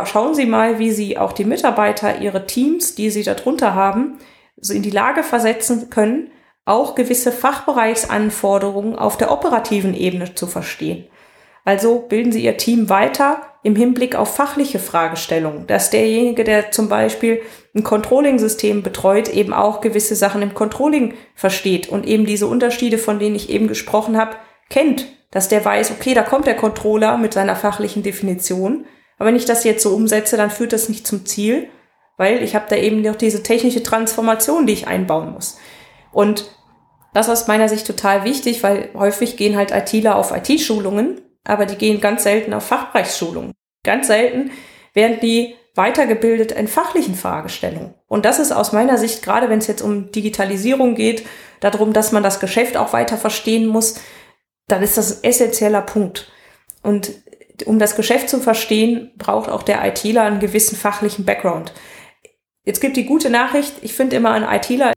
schauen 0.05 0.35
Sie 0.35 0.47
mal, 0.47 0.79
wie 0.79 0.93
Sie 0.93 1.19
auch 1.19 1.33
die 1.33 1.45
Mitarbeiter, 1.45 2.21
Ihre 2.21 2.47
Teams, 2.47 2.95
die 2.95 3.11
Sie 3.11 3.23
darunter 3.23 3.75
haben, 3.75 4.19
so 4.57 4.73
in 4.73 4.83
die 4.83 4.91
Lage 4.91 5.23
versetzen 5.23 5.91
können, 5.91 6.31
auch 6.65 6.95
gewisse 6.95 7.33
Fachbereichsanforderungen 7.33 8.97
auf 8.97 9.17
der 9.17 9.33
operativen 9.33 9.95
Ebene 9.95 10.35
zu 10.35 10.47
verstehen. 10.47 11.07
Also 11.65 12.01
bilden 12.01 12.33
Sie 12.33 12.45
Ihr 12.45 12.57
Team 12.57 12.89
weiter 12.89 13.43
im 13.63 13.77
Hinblick 13.77 14.17
auf 14.17 14.35
fachliche 14.35 14.79
Fragestellungen, 14.79 15.67
dass 15.67 15.91
derjenige, 15.91 16.43
der 16.43 16.73
zum 16.73 16.89
Beispiel 16.89 17.41
ein 17.75 17.85
Controlling-System 17.85 18.83
betreut, 18.83 19.29
eben 19.29 19.53
auch 19.53 19.81
gewisse 19.81 20.17
Sachen 20.17 20.43
im 20.43 20.55
Controlling 20.55 21.15
versteht 21.35 21.89
und 21.89 22.07
eben 22.07 22.27
diese 22.27 22.49
Unterschiede, 22.49 22.99
von 22.99 23.19
denen 23.19 23.37
ich 23.37 23.51
eben 23.51 23.69
gesprochen 23.69 24.19
habe, 24.19 24.37
kennt, 24.69 25.07
dass 25.31 25.49
der 25.49 25.65
weiß, 25.65 25.93
okay, 25.93 26.15
da 26.15 26.23
kommt 26.23 26.47
der 26.47 26.57
Controller 26.57 27.17
mit 27.17 27.33
seiner 27.33 27.57
fachlichen 27.57 28.03
Definition, 28.03 28.85
aber 29.23 29.29
wenn 29.29 29.37
ich 29.37 29.45
das 29.45 29.65
jetzt 29.65 29.83
so 29.83 29.95
umsetze, 29.95 30.37
dann 30.37 30.51
führt 30.51 30.73
das 30.73 30.89
nicht 30.89 31.07
zum 31.07 31.25
Ziel, 31.25 31.69
weil 32.17 32.43
ich 32.43 32.55
habe 32.55 32.67
da 32.69 32.77
eben 32.77 33.03
noch 33.03 33.17
diese 33.17 33.43
technische 33.43 33.83
Transformation, 33.83 34.67
die 34.67 34.73
ich 34.73 34.87
einbauen 34.89 35.33
muss. 35.33 35.59
Und 36.13 36.51
das 37.15 37.27
ist 37.27 37.33
aus 37.33 37.47
meiner 37.49 37.69
Sicht 37.69 37.87
total 37.87 38.25
wichtig, 38.25 38.63
weil 38.63 38.91
häufig 38.95 39.37
gehen 39.37 39.57
halt 39.57 39.71
ITler 39.71 40.17
auf 40.17 40.33
IT-Schulungen 40.37 41.21
aber 41.45 41.67
die 41.67 41.77
gehen 41.77 42.01
ganz 42.01 42.23
selten 42.23 42.55
auf 42.55 42.67
Fachbereichsschulungen. 42.67 43.53
Ganz 43.85 44.07
selten 44.07 44.51
werden 44.95 45.19
die 45.21 45.57
weitergebildet 45.75 46.53
in 46.53 46.69
fachlichen 46.69 47.15
Fragestellungen. 47.15 47.95
Und 48.07 48.25
das 48.25 48.39
ist 48.39 48.53
aus 48.53 48.73
meiner 48.73 48.99
Sicht, 48.99 49.23
gerade 49.23 49.49
wenn 49.49 49.59
es 49.59 49.67
jetzt 49.67 49.83
um 49.83 50.13
Digitalisierung 50.13 50.95
geht, 50.95 51.27
darum, 51.61 51.93
dass 51.93 52.13
man 52.13 52.23
das 52.23 52.41
Geschäft 52.41 52.77
auch 52.77 52.93
weiter 52.93 53.17
verstehen 53.17 53.67
muss, 53.67 53.97
dann 54.69 54.83
ist 54.83 54.99
das 54.99 55.23
ein 55.23 55.31
essentieller 55.31 55.83
Punkt. 55.83 56.31
Und 56.83 57.13
um 57.67 57.79
das 57.79 57.97
Geschäft 57.97 58.29
zu 58.29 58.41
verstehen, 58.41 59.11
braucht 59.17 59.49
auch 59.49 59.63
der 59.63 59.85
ITler 59.85 60.23
einen 60.23 60.41
gewissen 60.41 60.77
fachlichen 60.77 61.25
Background. 61.25 61.73
Jetzt 62.65 62.81
gibt 62.81 62.97
die 62.97 63.07
gute 63.07 63.31
Nachricht, 63.31 63.75
ich 63.83 63.95
finde 63.95 64.17
immer, 64.17 64.33
ein 64.33 64.45
ITler 64.45 64.93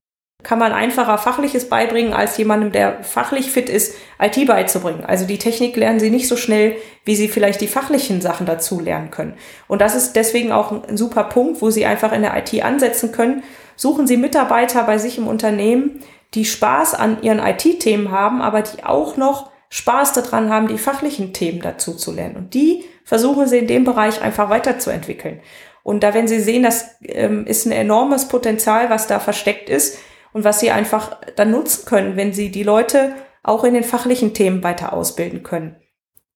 kann 0.46 0.60
man 0.60 0.72
einfacher 0.72 1.18
Fachliches 1.18 1.68
beibringen, 1.70 2.14
als 2.14 2.38
jemandem, 2.38 2.72
der 2.72 3.04
fachlich 3.04 3.50
fit 3.50 3.68
ist, 3.68 3.96
IT 4.20 4.46
beizubringen. 4.46 5.04
Also 5.04 5.26
die 5.26 5.40
Technik 5.40 5.76
lernen 5.76 6.00
sie 6.00 6.12
nicht 6.12 6.28
so 6.28 6.38
schnell, 6.38 6.76
wie 7.04 7.16
sie 7.16 7.28
vielleicht 7.28 7.62
die 7.62 7.68
fachlichen 7.68 8.22
Sachen 8.22 8.46
dazu 8.46 8.80
lernen 8.80 9.10
können. 9.10 9.34
Und 9.68 9.82
das 9.82 9.96
ist 9.96 10.16
deswegen 10.16 10.52
auch 10.52 10.88
ein 10.88 10.98
super 10.98 11.24
Punkt, 11.24 11.62
wo 11.64 11.72
sie 11.72 11.86
einfach 11.86 12.12
in 12.12 12.22
der 12.22 12.38
IT 12.38 12.64
ansetzen 12.64 13.12
können. 13.12 13.44
Suchen 13.76 14.08
Sie 14.08 14.18
Mitarbeiter 14.18 14.84
bei 14.84 15.00
sich 15.00 15.18
im 15.18 15.28
Unternehmen, 15.28 16.02
die 16.36 16.46
Spaß 16.46 16.94
an 16.94 17.24
ihren 17.24 17.40
IT-Themen 17.40 18.12
haben, 18.12 18.42
aber 18.42 18.62
die 18.62 18.84
auch 18.84 19.18
noch 19.18 19.50
Spaß 19.76 20.14
daran 20.14 20.50
haben, 20.50 20.70
die 20.70 20.78
fachlichen 20.78 21.34
Themen 21.34 21.60
dazu 21.60 21.96
zu 21.96 22.14
lernen. 22.14 22.38
Und 22.38 22.54
die 22.54 22.86
versuchen 23.04 23.46
sie 23.46 23.58
in 23.58 23.68
dem 23.68 23.84
Bereich 23.84 24.22
einfach 24.22 24.50
weiterzuentwickeln. 24.50 25.42
Und 25.84 26.02
da, 26.02 26.14
wenn 26.14 26.30
Sie 26.30 26.40
sehen, 26.40 26.64
das 26.64 26.96
ähm, 27.02 27.46
ist 27.46 27.66
ein 27.66 27.74
enormes 27.74 28.30
Potenzial, 28.30 28.90
was 28.90 29.08
da 29.08 29.20
versteckt 29.20 29.70
ist 29.70 30.00
und 30.32 30.46
was 30.46 30.62
Sie 30.62 30.72
einfach 30.72 31.20
dann 31.36 31.52
nutzen 31.52 31.84
können, 31.86 32.16
wenn 32.16 32.32
Sie 32.32 32.52
die 32.52 32.64
Leute 32.64 33.16
auch 33.44 33.66
in 33.66 33.74
den 33.74 33.84
fachlichen 33.84 34.34
Themen 34.34 34.64
weiter 34.64 34.94
ausbilden 34.94 35.44
können. 35.44 35.76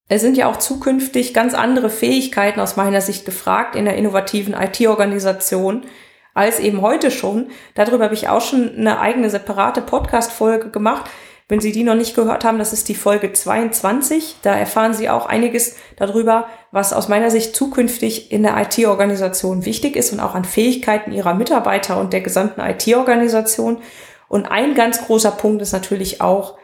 Es 0.09 0.19
sind 0.19 0.35
ja 0.35 0.49
auch 0.49 0.57
zukünftig 0.57 1.33
ganz 1.33 1.53
andere 1.53 1.89
Fähigkeiten 1.89 2.59
aus 2.59 2.75
meiner 2.75 2.99
Sicht 2.99 3.23
gefragt 3.23 3.77
in 3.77 3.85
der 3.85 3.95
innovativen 3.95 4.53
IT-Organisation 4.53 5.85
als 6.33 6.59
eben 6.59 6.81
heute 6.81 7.09
schon. 7.09 7.51
Darüber 7.73 8.03
habe 8.03 8.15
ich 8.15 8.27
auch 8.27 8.41
schon 8.41 8.75
eine 8.75 8.99
eigene 8.99 9.29
separate 9.29 9.81
Podcast-Folge 9.81 10.71
gemacht. 10.71 11.09
Wenn 11.49 11.59
Sie 11.59 11.71
die 11.71 11.83
noch 11.83 11.95
nicht 11.95 12.15
gehört 12.15 12.45
haben, 12.45 12.59
das 12.59 12.73
ist 12.73 12.89
die 12.89 12.95
Folge 12.95 13.33
22. 13.33 14.37
Da 14.43 14.55
erfahren 14.55 14.93
Sie 14.93 15.09
auch 15.09 15.25
einiges 15.25 15.75
darüber, 15.97 16.47
was 16.71 16.93
aus 16.93 17.07
meiner 17.07 17.31
Sicht 17.31 17.55
zukünftig 17.55 18.31
in 18.31 18.43
der 18.43 18.55
IT-Organisation 18.55 19.65
wichtig 19.65 19.95
ist 19.95 20.13
und 20.13 20.19
auch 20.19 20.35
an 20.35 20.45
Fähigkeiten 20.45 21.11
Ihrer 21.11 21.33
Mitarbeiter 21.33 21.99
und 21.99 22.13
der 22.13 22.21
gesamten 22.21 22.61
IT-Organisation. 22.61 23.81
Und 24.27 24.45
ein 24.45 24.75
ganz 24.75 25.03
großer 25.03 25.31
Punkt 25.31 25.63
ist 25.63 25.73
natürlich 25.73 26.21
auch, 26.21 26.59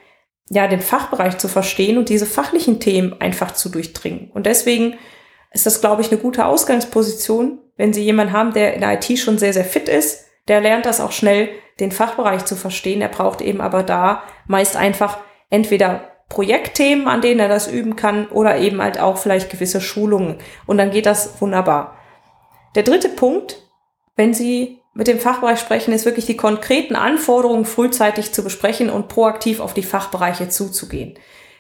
ja, 0.50 0.68
den 0.68 0.82
Fachbereich 0.82 1.40
zu 1.40 1.48
verstehen 1.48 1.98
und 1.98 2.10
diese 2.10 2.28
fachlichen 2.28 2.80
Themen 2.80 3.20
einfach 3.20 3.56
zu 3.56 3.70
durchdringen. 3.70 4.30
Und 4.36 4.46
deswegen 4.46 5.00
ist 5.52 5.66
das, 5.66 5.82
glaube 5.82 6.04
ich, 6.04 6.12
eine 6.12 6.22
gute 6.22 6.46
Ausgangsposition, 6.46 7.58
wenn 7.76 7.92
Sie 7.92 8.04
jemanden 8.04 8.34
haben, 8.34 8.54
der 8.54 8.76
in 8.76 8.82
der 8.82 8.94
IT 8.94 9.18
schon 9.18 9.40
sehr, 9.40 9.54
sehr 9.54 9.66
fit 9.66 9.90
ist, 9.90 10.26
der 10.48 10.62
lernt 10.62 10.86
das 10.86 11.02
auch 11.02 11.12
schnell, 11.12 11.50
den 11.80 11.92
Fachbereich 11.92 12.46
zu 12.46 12.56
verstehen. 12.56 13.02
Er 13.02 13.10
braucht 13.10 13.42
eben 13.42 13.62
aber 13.62 13.84
da 13.84 14.24
meist 14.48 14.76
einfach 14.78 15.18
entweder 15.50 16.12
Projektthemen, 16.30 17.08
an 17.08 17.22
denen 17.22 17.40
er 17.40 17.50
das 17.50 17.68
üben 17.68 17.96
kann, 17.96 18.28
oder 18.28 18.58
eben 18.58 18.82
halt 18.82 19.00
auch 19.00 19.18
vielleicht 19.18 19.50
gewisse 19.50 19.82
Schulungen. 19.82 20.38
Und 20.66 20.78
dann 20.78 20.92
geht 20.92 21.06
das 21.06 21.40
wunderbar. 21.40 21.98
Der 22.76 22.84
dritte 22.84 23.10
Punkt, 23.10 23.58
wenn 24.16 24.34
Sie 24.34 24.80
mit 24.94 25.08
dem 25.08 25.20
Fachbereich 25.20 25.60
sprechen, 25.60 25.94
ist 25.94 26.06
wirklich 26.06 26.26
die 26.26 26.38
konkreten 26.38 26.96
Anforderungen 26.96 27.66
frühzeitig 27.66 28.32
zu 28.32 28.44
besprechen 28.44 28.90
und 28.90 29.08
proaktiv 29.08 29.60
auf 29.60 29.74
die 29.74 29.84
Fachbereiche 29.84 30.50
zuzugehen. 30.50 31.20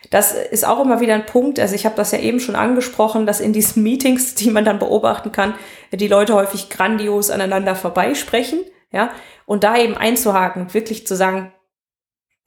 Das 0.09 0.33
ist 0.33 0.65
auch 0.65 0.79
immer 0.79 1.01
wieder 1.01 1.15
ein 1.15 1.25
Punkt. 1.25 1.59
Also 1.59 1.75
ich 1.75 1.85
habe 1.85 1.95
das 1.95 2.11
ja 2.11 2.19
eben 2.19 2.39
schon 2.39 2.55
angesprochen, 2.55 3.25
dass 3.25 3.41
in 3.41 3.53
diesen 3.53 3.83
Meetings, 3.83 4.35
die 4.35 4.51
man 4.51 4.63
dann 4.63 4.79
beobachten 4.79 5.31
kann, 5.31 5.55
die 5.91 6.07
Leute 6.07 6.33
häufig 6.33 6.69
grandios 6.69 7.29
aneinander 7.29 7.75
vorbeisprechen 7.75 8.59
ja, 8.95 9.11
und 9.45 9.63
da 9.63 9.77
eben 9.77 9.95
einzuhaken, 9.95 10.73
wirklich 10.73 11.05
zu 11.05 11.15
sagen, 11.15 11.53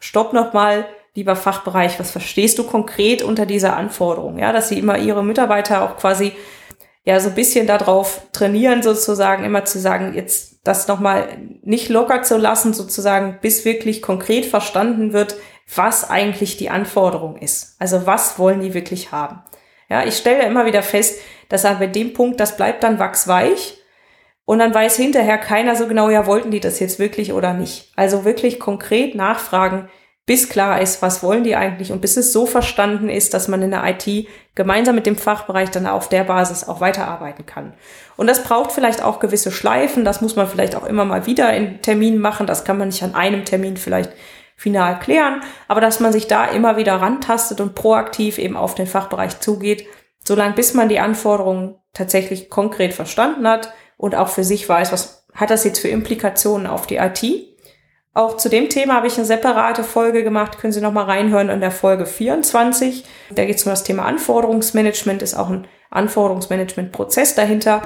stopp 0.01 0.33
nochmal, 0.33 0.87
lieber 1.15 1.37
Fachbereich, 1.37 2.01
was 2.01 2.11
verstehst 2.11 2.59
du 2.59 2.65
konkret 2.65 3.23
unter 3.23 3.47
dieser 3.47 3.77
Anforderung? 3.77 4.39
Ja, 4.39 4.53
dass 4.53 4.69
sie 4.69 4.79
immer 4.79 4.99
ihre 4.99 5.23
Mitarbeiter 5.23 5.83
auch 5.83 5.97
quasi 5.97 6.33
ja 7.05 7.21
so 7.21 7.29
ein 7.29 7.35
bisschen 7.35 7.67
darauf 7.67 8.23
trainieren, 8.33 8.83
sozusagen, 8.83 9.45
immer 9.45 9.65
zu 9.65 9.79
sagen, 9.79 10.15
jetzt 10.15 10.61
das 10.65 10.89
nochmal 10.89 11.29
nicht 11.63 11.89
locker 11.89 12.23
zu 12.23 12.37
lassen, 12.37 12.73
sozusagen, 12.75 13.39
bis 13.41 13.65
wirklich 13.65 14.03
konkret 14.03 14.47
verstanden 14.47 15.13
wird, 15.13 15.37
was 15.75 16.09
eigentlich 16.09 16.57
die 16.57 16.71
Anforderung 16.71 17.37
ist. 17.37 17.77
Also 17.79 18.07
was 18.07 18.39
wollen 18.39 18.61
die 18.61 18.75
wirklich 18.75 19.13
haben? 19.13 19.43
Ja, 19.89 20.05
ich 20.05 20.17
stelle 20.17 20.47
immer 20.47 20.67
wieder 20.67 20.83
fest, 20.83 21.21
dass 21.49 21.63
bei 21.63 21.87
dem 21.87 22.13
Punkt, 22.13 22.41
das 22.41 22.57
bleibt 22.57 22.83
dann 22.83 22.99
wachsweich 22.99 23.79
und 24.49 24.61
dann 24.61 24.73
weiß 24.73 24.97
hinterher 24.97 25.37
keiner 25.37 25.77
so 25.77 25.87
genau, 25.89 26.09
ja, 26.09 26.25
wollten 26.25 26.51
die 26.51 26.59
das 26.59 26.81
jetzt 26.81 26.99
wirklich 26.99 27.35
oder 27.35 27.53
nicht. 27.53 27.93
Also 27.97 28.25
wirklich 28.25 28.59
konkret 28.59 29.15
nachfragen, 29.15 29.91
bis 30.25 30.49
klar 30.49 30.81
ist, 30.81 31.03
was 31.03 31.23
wollen 31.23 31.45
die 31.45 31.55
eigentlich 31.55 31.93
und 31.93 32.01
bis 32.01 32.17
es 32.17 32.33
so 32.33 32.47
verstanden 32.47 33.11
ist, 33.11 33.35
dass 33.35 33.49
man 33.49 33.61
in 33.61 33.73
der 33.73 33.85
IT 33.85 34.27
gemeinsam 34.55 34.95
mit 34.95 35.05
dem 35.05 35.17
Fachbereich 35.17 35.71
dann 35.71 35.87
auf 35.87 36.09
der 36.09 36.25
Basis 36.25 36.67
auch 36.67 36.81
weiterarbeiten 36.81 37.45
kann. 37.45 37.75
Und 38.17 38.27
das 38.27 38.43
braucht 38.43 38.73
vielleicht 38.73 39.03
auch 39.03 39.21
gewisse 39.21 39.53
Schleifen, 39.53 40.07
das 40.07 40.23
muss 40.23 40.35
man 40.35 40.49
vielleicht 40.49 40.77
auch 40.77 40.87
immer 40.87 41.05
mal 41.05 41.27
wieder 41.27 41.53
in 41.53 41.83
Terminen 41.83 42.19
machen, 42.19 42.47
das 42.47 42.65
kann 42.65 42.79
man 42.79 42.89
nicht 42.89 43.03
an 43.03 43.15
einem 43.15 43.45
Termin 43.45 43.77
vielleicht 43.77 44.13
final 44.57 44.99
klären, 44.99 45.43
aber 45.67 45.83
dass 45.83 46.01
man 46.01 46.11
sich 46.11 46.27
da 46.27 46.47
immer 46.47 46.79
wieder 46.79 46.95
rantastet 46.95 47.61
und 47.61 47.75
proaktiv 47.75 48.39
eben 48.39 48.57
auf 48.57 48.75
den 48.75 48.87
Fachbereich 48.87 49.41
zugeht, 49.41 49.85
solange 50.25 50.55
bis 50.55 50.73
man 50.73 50.89
die 50.89 51.01
Anforderungen 51.01 51.75
tatsächlich 51.93 52.49
konkret 52.49 52.95
verstanden 52.95 53.47
hat, 53.47 53.75
und 53.99 54.15
auch 54.15 54.29
für 54.29 54.45
sich 54.45 54.67
weiß, 54.67 54.93
was 54.93 55.27
hat 55.35 55.51
das 55.51 55.65
jetzt 55.65 55.81
für 55.81 55.89
Implikationen 55.89 56.67
auf 56.67 56.87
die 56.87 56.97
IT. 56.97 57.23
Auch 58.15 58.39
zu 58.39 58.49
dem 58.49 58.71
Thema 58.71 58.95
habe 58.95 59.07
ich 59.07 59.17
eine 59.17 59.27
separate 59.27 59.85
Folge 59.85 60.25
gemacht, 60.25 60.59
können 60.59 60.73
Sie 60.73 60.81
noch 60.81 60.93
mal 60.93 61.05
reinhören 61.05 61.51
in 61.51 61.61
der 61.61 61.71
Folge 61.71 62.07
24. 62.07 63.05
Da 63.31 63.45
geht 63.45 63.57
es 63.57 63.65
um 63.65 63.71
das 63.71 63.85
Thema 63.85 64.07
Anforderungsmanagement, 64.07 65.21
ist 65.21 65.35
auch 65.35 65.51
ein 65.51 65.69
Anforderungsmanagement-Prozess 65.91 67.35
dahinter. 67.35 67.83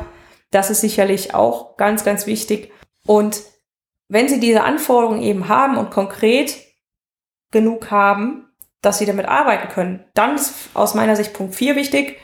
Das 0.51 0.71
ist 0.71 0.81
sicherlich 0.81 1.35
auch 1.35 1.77
ganz, 1.77 2.05
ganz 2.05 2.27
wichtig. 2.27 2.73
Und 3.07 3.43
wenn 4.09 4.29
Sie 4.29 4.41
diese 4.41 4.63
Anforderungen 4.63 5.23
eben 5.23 5.49
haben 5.49 5.77
und 5.77 5.91
konkret 5.91 6.57
genug 7.51 7.91
haben, 7.91 8.49
dass 8.81 8.99
Sie 8.99 9.07
damit 9.07 9.27
arbeiten 9.27 9.69
können, 9.69 10.05
dann 10.15 10.37
ist 10.37 10.55
aus 10.75 10.95
meiner 10.95 11.17
Sicht 11.17 11.33
Punkt 11.33 11.55
4 11.55 11.77
wichtig, 11.77 12.19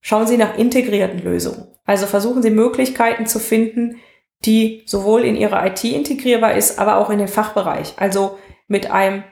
schauen 0.00 0.26
Sie 0.26 0.36
nach 0.36 0.56
integrierten 0.56 1.22
Lösungen. 1.22 1.71
Also 1.84 2.06
versuchen 2.06 2.42
Sie 2.42 2.50
Möglichkeiten 2.50 3.26
zu 3.26 3.38
finden, 3.38 4.00
die 4.44 4.82
sowohl 4.86 5.24
in 5.24 5.36
Ihre 5.36 5.66
IT 5.66 5.84
integrierbar 5.84 6.54
ist, 6.54 6.78
aber 6.78 6.96
auch 6.96 7.10
in 7.10 7.18
den 7.18 7.28
Fachbereich. 7.28 7.94
Also 7.96 8.38
mit 8.66 8.90
einem 8.90 9.24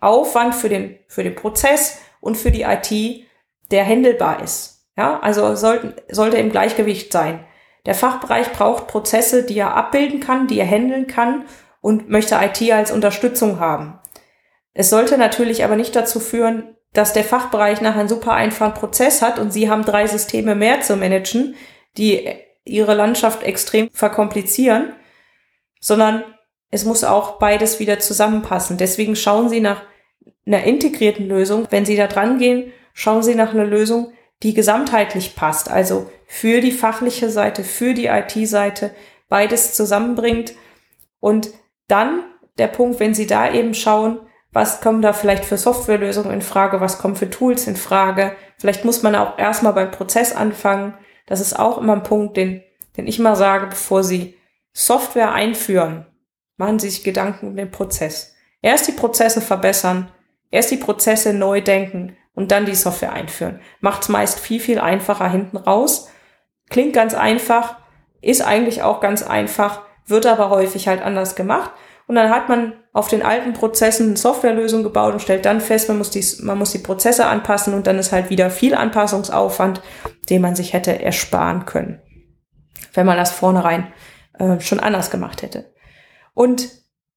Aufwand 0.00 0.54
für 0.54 0.68
den, 0.68 0.98
für 1.08 1.24
den 1.24 1.34
Prozess 1.34 2.00
und 2.20 2.36
für 2.36 2.50
die 2.50 2.62
IT, 2.62 3.26
der 3.70 3.84
händelbar 3.84 4.42
ist. 4.42 4.86
Ja, 4.96 5.20
also 5.20 5.54
sollten, 5.54 5.94
sollte 6.10 6.38
im 6.38 6.50
Gleichgewicht 6.50 7.12
sein. 7.12 7.44
Der 7.86 7.94
Fachbereich 7.94 8.52
braucht 8.52 8.88
Prozesse, 8.88 9.44
die 9.44 9.58
er 9.58 9.74
abbilden 9.74 10.20
kann, 10.20 10.46
die 10.46 10.58
er 10.58 10.66
handeln 10.66 11.06
kann 11.06 11.44
und 11.80 12.08
möchte 12.08 12.36
IT 12.36 12.70
als 12.72 12.90
Unterstützung 12.90 13.60
haben. 13.60 13.98
Es 14.74 14.90
sollte 14.90 15.16
natürlich 15.18 15.64
aber 15.64 15.76
nicht 15.76 15.94
dazu 15.94 16.20
führen, 16.20 16.76
dass 16.92 17.12
der 17.12 17.24
Fachbereich 17.24 17.80
nachher 17.80 18.00
einen 18.00 18.08
super 18.08 18.32
einfachen 18.32 18.74
Prozess 18.74 19.22
hat 19.22 19.38
und 19.38 19.52
Sie 19.52 19.70
haben 19.70 19.84
drei 19.84 20.06
Systeme 20.06 20.54
mehr 20.54 20.80
zu 20.80 20.96
managen, 20.96 21.54
die 21.98 22.26
ihre 22.64 22.94
Landschaft 22.94 23.42
extrem 23.42 23.90
verkomplizieren, 23.92 24.92
sondern 25.80 26.24
es 26.70 26.84
muss 26.84 27.04
auch 27.04 27.38
beides 27.38 27.80
wieder 27.80 27.98
zusammenpassen. 27.98 28.76
Deswegen 28.76 29.16
schauen 29.16 29.48
Sie 29.48 29.60
nach 29.60 29.82
einer 30.46 30.64
integrierten 30.64 31.26
Lösung. 31.26 31.66
Wenn 31.70 31.84
Sie 31.84 31.96
da 31.96 32.06
dran 32.06 32.38
gehen, 32.38 32.72
schauen 32.92 33.22
Sie 33.22 33.34
nach 33.34 33.52
einer 33.52 33.64
Lösung, 33.64 34.12
die 34.42 34.54
gesamtheitlich 34.54 35.34
passt. 35.34 35.70
Also 35.70 36.10
für 36.26 36.60
die 36.60 36.72
fachliche 36.72 37.30
Seite, 37.30 37.64
für 37.64 37.94
die 37.94 38.06
IT-Seite 38.06 38.92
beides 39.28 39.74
zusammenbringt. 39.74 40.54
Und 41.20 41.50
dann 41.88 42.24
der 42.58 42.68
Punkt, 42.68 43.00
wenn 43.00 43.14
Sie 43.14 43.26
da 43.26 43.52
eben 43.52 43.74
schauen, 43.74 44.20
was 44.52 44.80
kommen 44.80 45.02
da 45.02 45.12
vielleicht 45.12 45.44
für 45.44 45.58
Softwarelösungen 45.58 46.32
in 46.32 46.42
Frage, 46.42 46.80
was 46.80 46.98
kommen 46.98 47.16
für 47.16 47.30
Tools 47.30 47.66
in 47.66 47.76
Frage. 47.76 48.32
Vielleicht 48.58 48.84
muss 48.84 49.02
man 49.02 49.14
auch 49.14 49.38
erstmal 49.38 49.72
beim 49.72 49.90
Prozess 49.90 50.34
anfangen 50.34 50.94
das 51.28 51.40
ist 51.40 51.58
auch 51.58 51.78
immer 51.78 51.92
ein 51.92 52.02
Punkt, 52.02 52.36
den, 52.36 52.62
den 52.96 53.06
ich 53.06 53.18
mal 53.18 53.36
sage, 53.36 53.66
bevor 53.66 54.02
Sie 54.02 54.36
Software 54.72 55.32
einführen, 55.32 56.06
machen 56.56 56.78
Sie 56.78 56.90
sich 56.90 57.04
Gedanken 57.04 57.48
um 57.48 57.56
den 57.56 57.70
Prozess. 57.70 58.34
Erst 58.62 58.88
die 58.88 58.92
Prozesse 58.92 59.40
verbessern, 59.40 60.10
erst 60.50 60.70
die 60.70 60.76
Prozesse 60.76 61.32
neu 61.32 61.60
denken 61.60 62.16
und 62.34 62.50
dann 62.50 62.66
die 62.66 62.74
Software 62.74 63.12
einführen. 63.12 63.60
Macht 63.80 64.02
es 64.02 64.08
meist 64.08 64.40
viel, 64.40 64.60
viel 64.60 64.78
einfacher 64.78 65.28
hinten 65.30 65.56
raus. 65.56 66.08
Klingt 66.70 66.92
ganz 66.92 67.14
einfach, 67.14 67.76
ist 68.20 68.42
eigentlich 68.42 68.82
auch 68.82 69.00
ganz 69.00 69.22
einfach, 69.22 69.82
wird 70.06 70.26
aber 70.26 70.50
häufig 70.50 70.88
halt 70.88 71.02
anders 71.02 71.36
gemacht. 71.36 71.70
Und 72.08 72.14
dann 72.14 72.30
hat 72.30 72.48
man 72.48 72.72
auf 72.94 73.08
den 73.08 73.22
alten 73.22 73.52
Prozessen 73.52 74.16
Softwarelösungen 74.16 74.82
gebaut 74.82 75.12
und 75.12 75.20
stellt 75.20 75.44
dann 75.44 75.60
fest, 75.60 75.88
man 75.88 75.98
muss, 75.98 76.10
die, 76.10 76.24
man 76.42 76.58
muss 76.58 76.72
die 76.72 76.78
Prozesse 76.78 77.26
anpassen 77.26 77.74
und 77.74 77.86
dann 77.86 77.98
ist 77.98 78.12
halt 78.12 78.30
wieder 78.30 78.50
viel 78.50 78.74
Anpassungsaufwand, 78.74 79.82
den 80.30 80.40
man 80.40 80.56
sich 80.56 80.72
hätte 80.72 81.00
ersparen 81.00 81.66
können, 81.66 82.00
wenn 82.94 83.06
man 83.06 83.18
das 83.18 83.30
vornherein 83.30 83.92
äh, 84.38 84.58
schon 84.58 84.80
anders 84.80 85.10
gemacht 85.10 85.42
hätte. 85.42 85.70
Und 86.32 86.70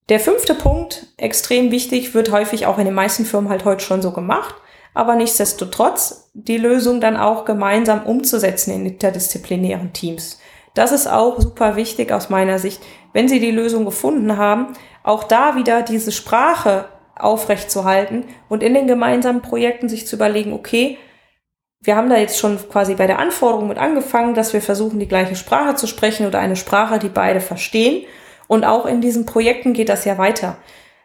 der 0.10 0.20
fünfte 0.20 0.56
Punkt, 0.56 1.08
extrem 1.16 1.72
wichtig, 1.72 2.14
wird 2.14 2.32
häufig 2.32 2.66
auch 2.66 2.78
in 2.78 2.86
den 2.86 2.94
meisten 2.94 3.24
Firmen 3.24 3.50
halt 3.50 3.64
heute 3.64 3.84
schon 3.84 4.02
so 4.02 4.12
gemacht, 4.12 4.56
aber 4.94 5.16
nichtsdestotrotz 5.16 6.30
die 6.34 6.58
Lösung 6.58 7.00
dann 7.00 7.16
auch 7.16 7.46
gemeinsam 7.46 8.04
umzusetzen 8.04 8.72
in 8.72 8.86
interdisziplinären 8.86 9.94
Teams. 9.94 10.40
Das 10.74 10.92
ist 10.92 11.08
auch 11.08 11.40
super 11.40 11.76
wichtig 11.76 12.12
aus 12.12 12.30
meiner 12.30 12.60
Sicht, 12.60 12.82
wenn 13.14 13.28
Sie 13.28 13.40
die 13.40 13.52
Lösung 13.52 13.86
gefunden 13.86 14.38
haben, 14.38 14.74
auch 15.04 15.24
da 15.24 15.56
wieder 15.56 15.82
diese 15.82 16.12
Sprache 16.12 16.86
aufrechtzuerhalten 17.16 18.26
und 18.50 18.64
in 18.64 18.74
den 18.74 18.88
gemeinsamen 18.88 19.42
Projekten 19.42 19.90
sich 19.90 20.08
zu 20.08 20.16
überlegen, 20.16 20.54
okay, 20.54 20.98
wir 21.84 21.96
haben 21.96 22.10
da 22.10 22.18
jetzt 22.18 22.40
schon 22.40 22.58
quasi 22.70 22.94
bei 22.94 23.08
der 23.08 23.20
Anforderung 23.20 23.68
mit 23.68 23.80
angefangen, 23.80 24.36
dass 24.36 24.54
wir 24.54 24.62
versuchen, 24.62 25.00
die 25.00 25.08
gleiche 25.08 25.36
Sprache 25.36 25.76
zu 25.76 25.88
sprechen 25.88 26.28
oder 26.28 26.40
eine 26.40 26.56
Sprache, 26.56 27.00
die 27.00 27.10
beide 27.10 27.42
verstehen. 27.42 28.06
Und 28.48 28.66
auch 28.66 28.86
in 28.86 29.02
diesen 29.02 29.26
Projekten 29.26 29.74
geht 29.74 29.90
das 29.90 30.06
ja 30.06 30.18
weiter. 30.20 30.58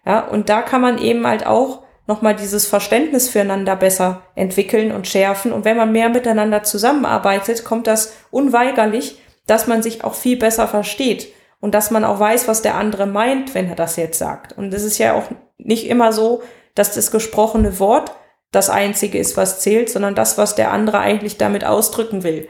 Ja, 0.05 0.21
und 0.21 0.51
da 0.51 0.63
kann 0.63 0.83
man 0.83 0.99
eben 0.99 1.27
halt 1.27 1.47
auch 1.47 1.83
nochmal 2.07 2.37
dieses 2.37 2.67
Verständnis 2.67 3.31
füreinander 3.31 3.75
besser 3.75 4.23
entwickeln 4.35 4.93
und 4.93 5.07
schärfen. 5.07 5.53
Und 5.53 5.65
wenn 5.65 5.77
man 5.77 5.93
mehr 5.93 6.11
miteinander 6.11 6.63
zusammenarbeitet, 6.63 7.65
kommt 7.65 7.87
das 7.87 8.15
unweigerlich, 8.31 9.21
dass 9.47 9.67
man 9.67 9.83
sich 9.83 10.05
auch 10.05 10.15
viel 10.15 10.37
besser 10.37 10.69
versteht 10.69 11.29
und 11.61 11.75
dass 11.75 11.91
man 11.91 12.05
auch 12.05 12.21
weiß, 12.21 12.49
was 12.49 12.63
der 12.63 12.75
andere 12.75 13.07
meint, 13.07 13.55
wenn 13.55 13.69
er 13.69 13.77
das 13.77 13.97
jetzt 13.97 14.19
sagt. 14.19 14.53
Und 14.53 14.73
es 14.75 14.85
ist 14.85 14.99
ja 14.99 15.15
auch 15.15 15.25
nicht 15.59 15.87
immer 15.87 16.13
so, 16.13 16.43
dass 16.75 16.95
das 16.95 17.11
gesprochene 17.11 17.79
Wort 17.79 18.13
das 18.53 18.71
Einzige 18.71 19.19
ist, 19.19 19.37
was 19.37 19.61
zählt, 19.61 19.91
sondern 19.91 20.15
das, 20.15 20.39
was 20.39 20.55
der 20.55 20.73
andere 20.73 20.99
eigentlich 20.99 21.37
damit 21.37 21.65
ausdrücken 21.65 22.23
will. 22.23 22.49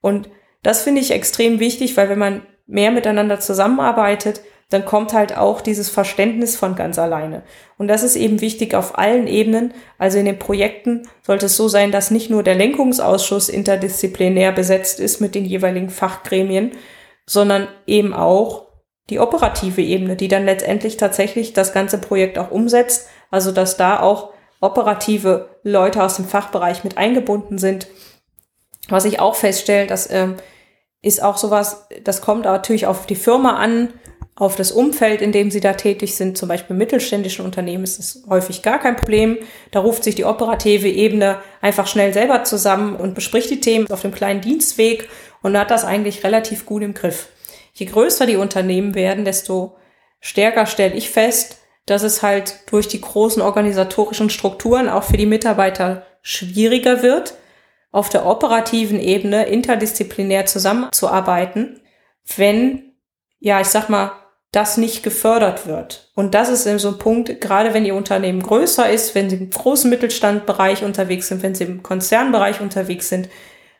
Und 0.00 0.28
das 0.62 0.82
finde 0.82 1.00
ich 1.00 1.10
extrem 1.10 1.60
wichtig, 1.60 1.96
weil 1.96 2.08
wenn 2.08 2.18
man 2.18 2.42
mehr 2.66 2.90
miteinander 2.90 3.40
zusammenarbeitet, 3.40 4.40
dann 4.68 4.84
kommt 4.84 5.12
halt 5.12 5.36
auch 5.36 5.60
dieses 5.60 5.88
Verständnis 5.88 6.56
von 6.56 6.74
ganz 6.74 6.98
alleine. 6.98 7.42
Und 7.78 7.86
das 7.86 8.02
ist 8.02 8.16
eben 8.16 8.40
wichtig 8.40 8.74
auf 8.74 8.98
allen 8.98 9.28
Ebenen. 9.28 9.72
Also 9.96 10.18
in 10.18 10.24
den 10.24 10.40
Projekten 10.40 11.08
sollte 11.22 11.46
es 11.46 11.56
so 11.56 11.68
sein, 11.68 11.92
dass 11.92 12.10
nicht 12.10 12.30
nur 12.30 12.42
der 12.42 12.56
Lenkungsausschuss 12.56 13.48
interdisziplinär 13.48 14.50
besetzt 14.50 14.98
ist 14.98 15.20
mit 15.20 15.36
den 15.36 15.44
jeweiligen 15.44 15.88
Fachgremien, 15.88 16.72
sondern 17.26 17.68
eben 17.86 18.12
auch 18.12 18.66
die 19.08 19.20
operative 19.20 19.82
Ebene, 19.82 20.16
die 20.16 20.26
dann 20.26 20.44
letztendlich 20.44 20.96
tatsächlich 20.96 21.52
das 21.52 21.72
ganze 21.72 21.98
Projekt 21.98 22.36
auch 22.36 22.50
umsetzt. 22.50 23.08
Also 23.30 23.52
dass 23.52 23.76
da 23.76 24.00
auch 24.00 24.30
operative 24.60 25.48
Leute 25.62 26.02
aus 26.02 26.16
dem 26.16 26.24
Fachbereich 26.24 26.82
mit 26.82 26.98
eingebunden 26.98 27.58
sind. 27.58 27.86
Was 28.88 29.04
ich 29.04 29.20
auch 29.20 29.36
feststelle, 29.36 29.86
das 29.86 30.10
ähm, 30.10 30.36
ist 31.02 31.22
auch 31.22 31.36
sowas, 31.36 31.86
das 32.02 32.20
kommt 32.20 32.44
natürlich 32.44 32.86
auf 32.86 33.06
die 33.06 33.14
Firma 33.14 33.56
an, 33.56 33.92
auf 34.36 34.54
das 34.54 34.70
Umfeld, 34.70 35.22
in 35.22 35.32
dem 35.32 35.50
sie 35.50 35.60
da 35.60 35.72
tätig 35.72 36.14
sind. 36.14 36.36
Zum 36.36 36.48
Beispiel 36.48 36.76
mittelständischen 36.76 37.44
Unternehmen 37.44 37.84
ist 37.84 37.98
das 37.98 38.22
häufig 38.28 38.62
gar 38.62 38.78
kein 38.78 38.96
Problem. 38.96 39.38
Da 39.70 39.80
ruft 39.80 40.04
sich 40.04 40.14
die 40.14 40.26
operative 40.26 40.88
Ebene 40.88 41.38
einfach 41.62 41.86
schnell 41.86 42.12
selber 42.12 42.44
zusammen 42.44 42.96
und 42.96 43.14
bespricht 43.14 43.50
die 43.50 43.60
Themen 43.60 43.90
auf 43.90 44.02
dem 44.02 44.12
kleinen 44.12 44.42
Dienstweg 44.42 45.08
und 45.42 45.58
hat 45.58 45.70
das 45.70 45.84
eigentlich 45.84 46.22
relativ 46.22 46.66
gut 46.66 46.82
im 46.82 46.92
Griff. 46.92 47.28
Je 47.72 47.86
größer 47.86 48.26
die 48.26 48.36
Unternehmen 48.36 48.94
werden, 48.94 49.24
desto 49.24 49.76
stärker 50.20 50.66
stelle 50.66 50.94
ich 50.94 51.10
fest, 51.10 51.58
dass 51.86 52.02
es 52.02 52.22
halt 52.22 52.60
durch 52.70 52.88
die 52.88 53.00
großen 53.00 53.40
organisatorischen 53.40 54.28
Strukturen 54.28 54.88
auch 54.88 55.04
für 55.04 55.16
die 55.16 55.26
Mitarbeiter 55.26 56.04
schwieriger 56.20 57.02
wird, 57.02 57.34
auf 57.90 58.10
der 58.10 58.26
operativen 58.26 59.00
Ebene 59.00 59.46
interdisziplinär 59.46 60.44
zusammenzuarbeiten, 60.44 61.80
wenn, 62.36 62.92
ja, 63.38 63.60
ich 63.60 63.68
sag 63.68 63.88
mal, 63.88 64.12
das 64.56 64.78
nicht 64.78 65.02
gefördert 65.02 65.66
wird. 65.66 66.10
Und 66.14 66.34
das 66.34 66.48
ist 66.48 66.64
so 66.80 66.88
ein 66.88 66.98
Punkt, 66.98 67.42
gerade 67.42 67.74
wenn 67.74 67.84
Ihr 67.84 67.94
Unternehmen 67.94 68.42
größer 68.42 68.88
ist, 68.88 69.14
wenn 69.14 69.28
Sie 69.28 69.36
im 69.36 69.50
großen 69.50 69.90
Mittelstandbereich 69.90 70.82
unterwegs 70.82 71.28
sind, 71.28 71.42
wenn 71.42 71.54
Sie 71.54 71.64
im 71.64 71.82
Konzernbereich 71.82 72.62
unterwegs 72.62 73.10
sind, 73.10 73.28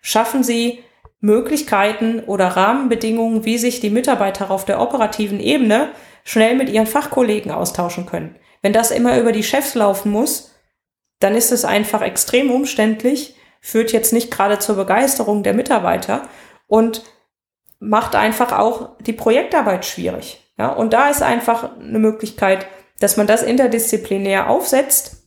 schaffen 0.03 0.45
Sie 0.45 0.85
Möglichkeiten 1.21 2.21
oder 2.21 2.49
Rahmenbedingungen, 2.49 3.47
wie 3.47 3.57
sich 3.57 3.81
die 3.81 3.89
Mitarbeiter 3.89 4.51
auf 4.51 4.67
der 4.67 4.81
operativen 4.81 5.41
Ebene 5.41 5.89
schnell 6.25 6.55
mit 6.57 6.69
ihren 6.69 6.87
Fachkollegen 6.87 7.51
austauschen 7.51 8.05
können. 8.05 8.37
Wenn 8.61 8.75
das 8.75 8.91
immer 8.91 9.19
über 9.19 9.33
die 9.33 9.45
Chefs 9.45 9.75
laufen 9.75 10.12
muss, 10.12 10.55
dann 11.21 11.35
ist 11.35 11.53
es 11.53 11.65
einfach 11.65 12.03
extrem 12.03 12.51
umständlich, 12.51 13.35
führt 13.62 13.93
jetzt 13.93 14.12
nicht 14.12 14.31
gerade 14.31 14.59
zur 14.59 14.77
Begeisterung 14.77 15.43
der 15.43 15.55
Mitarbeiter 15.55 16.29
und 16.67 17.03
macht 17.79 18.15
einfach 18.15 18.53
auch 18.53 18.91
die 19.01 19.15
Projektarbeit 19.15 19.87
schwierig. 19.87 20.43
Ja, 20.59 20.71
und 20.71 20.92
da 20.92 21.11
ist 21.11 21.23
einfach 21.23 21.77
eine 21.79 21.99
Möglichkeit, 21.99 22.66
dass 22.99 23.16
man 23.16 23.27
das 23.27 23.42
interdisziplinär 23.42 24.49
aufsetzt, 24.49 25.25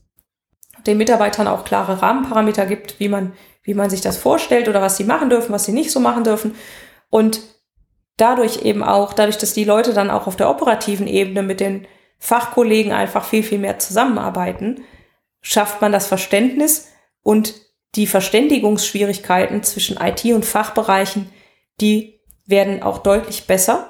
den 0.87 0.97
Mitarbeitern 0.97 1.47
auch 1.47 1.65
klare 1.65 2.01
Rahmenparameter 2.01 2.65
gibt, 2.65 2.99
wie 2.99 3.09
man, 3.09 3.33
wie 3.63 3.73
man 3.73 3.89
sich 3.89 4.01
das 4.01 4.17
vorstellt 4.17 4.67
oder 4.67 4.81
was 4.81 4.97
sie 4.97 5.03
machen 5.03 5.29
dürfen, 5.29 5.51
was 5.51 5.65
sie 5.65 5.71
nicht 5.71 5.91
so 5.91 5.99
machen 5.99 6.23
dürfen. 6.23 6.55
Und 7.09 7.41
dadurch 8.17 8.63
eben 8.63 8.83
auch, 8.83 9.13
dadurch, 9.13 9.37
dass 9.37 9.53
die 9.53 9.63
Leute 9.63 9.93
dann 9.93 10.09
auch 10.09 10.27
auf 10.27 10.35
der 10.35 10.49
operativen 10.49 11.07
Ebene 11.07 11.43
mit 11.43 11.59
den 11.59 11.87
Fachkollegen 12.17 12.91
einfach 12.91 13.23
viel, 13.23 13.43
viel 13.43 13.59
mehr 13.59 13.79
zusammenarbeiten, 13.79 14.83
schafft 15.41 15.81
man 15.81 15.91
das 15.91 16.07
Verständnis 16.07 16.89
und 17.23 17.53
die 17.95 18.07
Verständigungsschwierigkeiten 18.07 19.63
zwischen 19.63 19.97
IT 19.97 20.25
und 20.25 20.45
Fachbereichen, 20.45 21.29
die 21.81 22.19
werden 22.45 22.83
auch 22.83 22.99
deutlich 22.99 23.47
besser. 23.47 23.89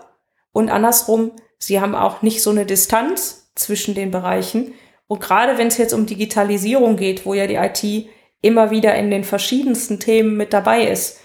Und 0.52 0.70
andersrum, 0.70 1.32
sie 1.58 1.80
haben 1.80 1.96
auch 1.96 2.22
nicht 2.22 2.42
so 2.42 2.50
eine 2.50 2.66
Distanz 2.66 3.52
zwischen 3.56 3.96
den 3.96 4.12
Bereichen. 4.12 4.74
Und 5.08 5.22
gerade 5.22 5.58
wenn 5.58 5.68
es 5.68 5.78
jetzt 5.78 5.94
um 5.94 6.06
Digitalisierung 6.06 6.96
geht, 6.96 7.26
wo 7.26 7.34
ja 7.34 7.48
die 7.48 7.56
IT 7.56 8.10
immer 8.42 8.72
wieder 8.72 8.96
in 8.96 9.12
den 9.12 9.24
verschiedensten 9.24 10.00
Themen 10.00 10.38
mit 10.38 10.54
dabei 10.54 10.88
ist, 10.88 11.20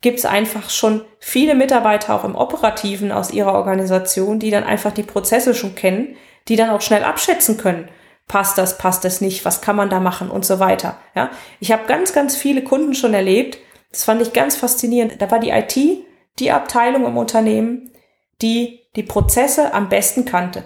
gibt 0.00 0.18
es 0.18 0.24
einfach 0.24 0.70
schon 0.70 1.04
viele 1.18 1.54
Mitarbeiter 1.54 2.14
auch 2.14 2.24
im 2.24 2.34
Operativen 2.34 3.12
aus 3.12 3.30
ihrer 3.30 3.54
Organisation, 3.54 4.38
die 4.38 4.50
dann 4.50 4.64
einfach 4.64 4.92
die 4.92 5.04
Prozesse 5.04 5.54
schon 5.54 5.74
kennen, 5.74 6.16
die 6.48 6.56
dann 6.56 6.70
auch 6.70 6.80
schnell 6.80 7.04
abschätzen 7.04 7.56
können. 7.56 7.88
Passt 8.26 8.58
das, 8.58 8.78
passt 8.78 9.04
das 9.04 9.20
nicht, 9.20 9.44
was 9.44 9.60
kann 9.60 9.76
man 9.76 9.90
da 9.90 10.00
machen 10.00 10.30
und 10.30 10.44
so 10.44 10.58
weiter. 10.58 10.96
Ja, 11.14 11.30
ich 11.60 11.70
habe 11.70 11.86
ganz, 11.86 12.12
ganz 12.12 12.36
viele 12.36 12.62
Kunden 12.62 12.94
schon 12.94 13.14
erlebt. 13.14 13.58
Das 13.90 14.04
fand 14.04 14.22
ich 14.22 14.32
ganz 14.32 14.56
faszinierend. 14.56 15.20
Da 15.20 15.30
war 15.30 15.38
die 15.38 15.50
IT 15.50 15.76
die 16.38 16.50
Abteilung 16.50 17.04
im 17.04 17.16
Unternehmen, 17.16 17.91
die 18.42 18.80
die 18.96 19.02
Prozesse 19.02 19.72
am 19.72 19.88
besten 19.88 20.24
kannte 20.24 20.64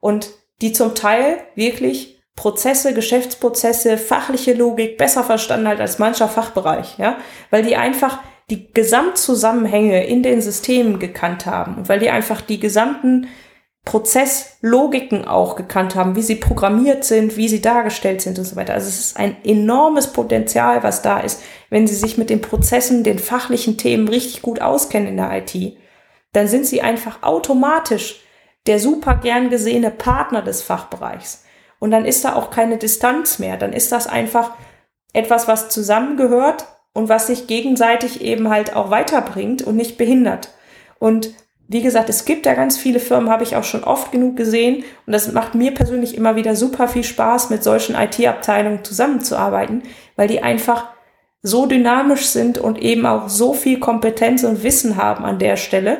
und 0.00 0.30
die 0.62 0.72
zum 0.72 0.94
Teil 0.94 1.38
wirklich 1.54 2.22
Prozesse, 2.36 2.94
Geschäftsprozesse, 2.94 3.98
fachliche 3.98 4.54
Logik 4.54 4.96
besser 4.96 5.24
verstanden 5.24 5.68
hat 5.68 5.80
als 5.80 5.98
mancher 5.98 6.28
Fachbereich, 6.28 6.96
ja, 6.98 7.18
weil 7.50 7.62
die 7.62 7.76
einfach 7.76 8.20
die 8.48 8.72
Gesamtzusammenhänge 8.72 10.06
in 10.06 10.22
den 10.22 10.40
Systemen 10.40 10.98
gekannt 10.98 11.46
haben 11.46 11.76
und 11.76 11.88
weil 11.88 12.00
die 12.00 12.10
einfach 12.10 12.40
die 12.40 12.58
gesamten 12.58 13.28
Prozesslogiken 13.84 15.24
auch 15.24 15.56
gekannt 15.56 15.94
haben, 15.94 16.14
wie 16.16 16.22
sie 16.22 16.34
programmiert 16.34 17.04
sind, 17.04 17.36
wie 17.36 17.48
sie 17.48 17.62
dargestellt 17.62 18.20
sind 18.20 18.38
und 18.38 18.44
so 18.44 18.56
weiter. 18.56 18.74
Also 18.74 18.88
es 18.88 18.98
ist 18.98 19.16
ein 19.16 19.36
enormes 19.44 20.12
Potenzial, 20.12 20.82
was 20.82 21.02
da 21.02 21.20
ist, 21.20 21.42
wenn 21.70 21.86
sie 21.86 21.94
sich 21.94 22.18
mit 22.18 22.28
den 22.30 22.42
Prozessen, 22.42 23.04
den 23.04 23.18
fachlichen 23.18 23.78
Themen 23.78 24.08
richtig 24.08 24.42
gut 24.42 24.60
auskennen 24.60 25.08
in 25.08 25.16
der 25.16 25.32
IT. 25.32 25.76
Dann 26.32 26.48
sind 26.48 26.66
sie 26.66 26.82
einfach 26.82 27.22
automatisch 27.22 28.20
der 28.66 28.78
super 28.78 29.14
gern 29.14 29.50
gesehene 29.50 29.90
Partner 29.90 30.42
des 30.42 30.62
Fachbereichs. 30.62 31.44
Und 31.78 31.90
dann 31.90 32.04
ist 32.04 32.24
da 32.24 32.34
auch 32.34 32.50
keine 32.50 32.76
Distanz 32.76 33.38
mehr. 33.38 33.56
Dann 33.56 33.72
ist 33.72 33.90
das 33.90 34.06
einfach 34.06 34.52
etwas, 35.12 35.48
was 35.48 35.70
zusammengehört 35.70 36.66
und 36.92 37.08
was 37.08 37.26
sich 37.26 37.46
gegenseitig 37.46 38.20
eben 38.20 38.50
halt 38.50 38.76
auch 38.76 38.90
weiterbringt 38.90 39.62
und 39.62 39.76
nicht 39.76 39.96
behindert. 39.96 40.52
Und 40.98 41.30
wie 41.68 41.82
gesagt, 41.82 42.08
es 42.08 42.24
gibt 42.24 42.46
ja 42.46 42.54
ganz 42.54 42.76
viele 42.76 43.00
Firmen, 43.00 43.30
habe 43.30 43.44
ich 43.44 43.56
auch 43.56 43.64
schon 43.64 43.84
oft 43.84 44.12
genug 44.12 44.36
gesehen. 44.36 44.84
Und 45.06 45.12
das 45.12 45.32
macht 45.32 45.54
mir 45.54 45.72
persönlich 45.72 46.16
immer 46.16 46.36
wieder 46.36 46.56
super 46.56 46.88
viel 46.88 47.04
Spaß, 47.04 47.48
mit 47.50 47.62
solchen 47.62 47.94
IT-Abteilungen 47.94 48.84
zusammenzuarbeiten, 48.84 49.84
weil 50.16 50.28
die 50.28 50.42
einfach 50.42 50.88
so 51.42 51.66
dynamisch 51.66 52.26
sind 52.26 52.58
und 52.58 52.78
eben 52.78 53.06
auch 53.06 53.28
so 53.28 53.54
viel 53.54 53.78
Kompetenz 53.78 54.44
und 54.44 54.62
Wissen 54.62 54.96
haben 54.96 55.24
an 55.24 55.38
der 55.38 55.56
Stelle, 55.56 55.98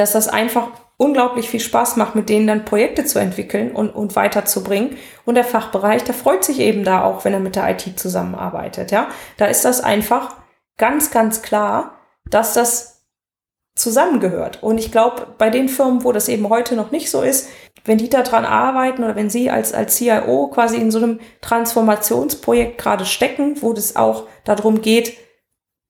dass 0.00 0.12
das 0.12 0.28
einfach 0.28 0.68
unglaublich 0.96 1.48
viel 1.50 1.60
Spaß 1.60 1.96
macht, 1.96 2.14
mit 2.14 2.28
denen 2.28 2.46
dann 2.46 2.64
Projekte 2.64 3.04
zu 3.04 3.18
entwickeln 3.18 3.72
und, 3.72 3.90
und 3.90 4.16
weiterzubringen. 4.16 4.96
Und 5.26 5.34
der 5.34 5.44
Fachbereich, 5.44 6.04
der 6.04 6.14
freut 6.14 6.42
sich 6.42 6.58
eben 6.58 6.84
da 6.84 7.04
auch, 7.04 7.24
wenn 7.24 7.34
er 7.34 7.40
mit 7.40 7.54
der 7.54 7.68
IT 7.70 7.98
zusammenarbeitet. 7.98 8.90
Ja, 8.90 9.08
da 9.36 9.46
ist 9.46 9.64
das 9.64 9.82
einfach 9.82 10.36
ganz, 10.78 11.10
ganz 11.10 11.42
klar, 11.42 11.98
dass 12.24 12.54
das 12.54 13.04
zusammengehört. 13.74 14.62
Und 14.62 14.78
ich 14.78 14.90
glaube, 14.90 15.26
bei 15.36 15.50
den 15.50 15.68
Firmen, 15.68 16.02
wo 16.02 16.12
das 16.12 16.28
eben 16.28 16.48
heute 16.48 16.76
noch 16.76 16.90
nicht 16.90 17.10
so 17.10 17.22
ist, 17.22 17.50
wenn 17.84 17.98
die 17.98 18.08
daran 18.08 18.44
arbeiten 18.44 19.04
oder 19.04 19.16
wenn 19.16 19.30
sie 19.30 19.50
als, 19.50 19.72
als 19.74 19.96
CIO 19.96 20.48
quasi 20.48 20.76
in 20.76 20.90
so 20.90 20.98
einem 20.98 21.20
Transformationsprojekt 21.42 22.78
gerade 22.78 23.04
stecken, 23.04 23.60
wo 23.60 23.72
das 23.72 23.96
auch 23.96 24.24
darum 24.44 24.80
geht, 24.80 25.16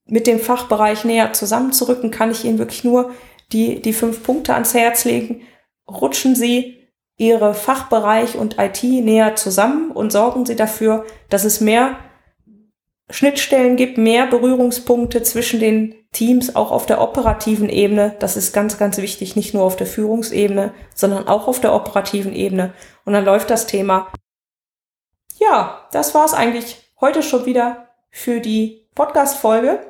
mit 0.07 0.27
dem 0.27 0.40
Fachbereich 0.40 1.05
näher 1.05 1.33
zusammenzurücken, 1.33 2.11
kann 2.11 2.33
ich 2.33 2.44
Ihnen 2.44 2.59
wirklich 2.59 2.83
nur 2.85 3.12
die, 3.53 3.81
die 3.81 3.93
fünf 3.93 4.23
Punkte 4.23 4.55
ans 4.55 4.75
Herz 4.75 5.05
legen. 5.05 5.43
Rutschen 5.89 6.35
Sie 6.35 6.89
Ihre 7.17 7.53
Fachbereich 7.55 8.37
und 8.37 8.59
IT 8.59 8.83
näher 8.83 9.37
zusammen 9.37 9.91
und 9.91 10.11
sorgen 10.11 10.47
Sie 10.47 10.57
dafür, 10.57 11.05
dass 11.29 11.45
es 11.45 11.61
mehr 11.61 11.99
Schnittstellen 13.11 13.77
gibt, 13.77 13.99
mehr 13.99 14.27
Berührungspunkte 14.27 15.23
zwischen 15.23 15.61
den 15.61 15.95
Teams, 16.13 16.57
auch 16.57 16.71
auf 16.71 16.87
der 16.87 17.01
operativen 17.01 17.69
Ebene. 17.69 18.17
Das 18.21 18.37
ist 18.37 18.53
ganz, 18.53 18.79
ganz 18.79 18.97
wichtig, 18.99 19.37
nicht 19.37 19.53
nur 19.53 19.65
auf 19.65 19.77
der 19.77 19.87
Führungsebene, 19.87 20.73
sondern 20.95 21.29
auch 21.29 21.47
auf 21.47 21.61
der 21.61 21.75
operativen 21.75 22.33
Ebene. 22.33 22.73
Und 23.05 23.13
dann 23.13 23.25
läuft 23.25 23.51
das 23.51 23.67
Thema. 23.67 24.13
Ja, 25.39 25.89
das 25.93 26.15
war's 26.15 26.35
eigentlich 26.35 26.93
heute 27.01 27.23
schon 27.23 27.47
wieder 27.47 27.89
für 28.11 28.41
die 28.41 28.89
Podcast-Folge. 28.95 29.81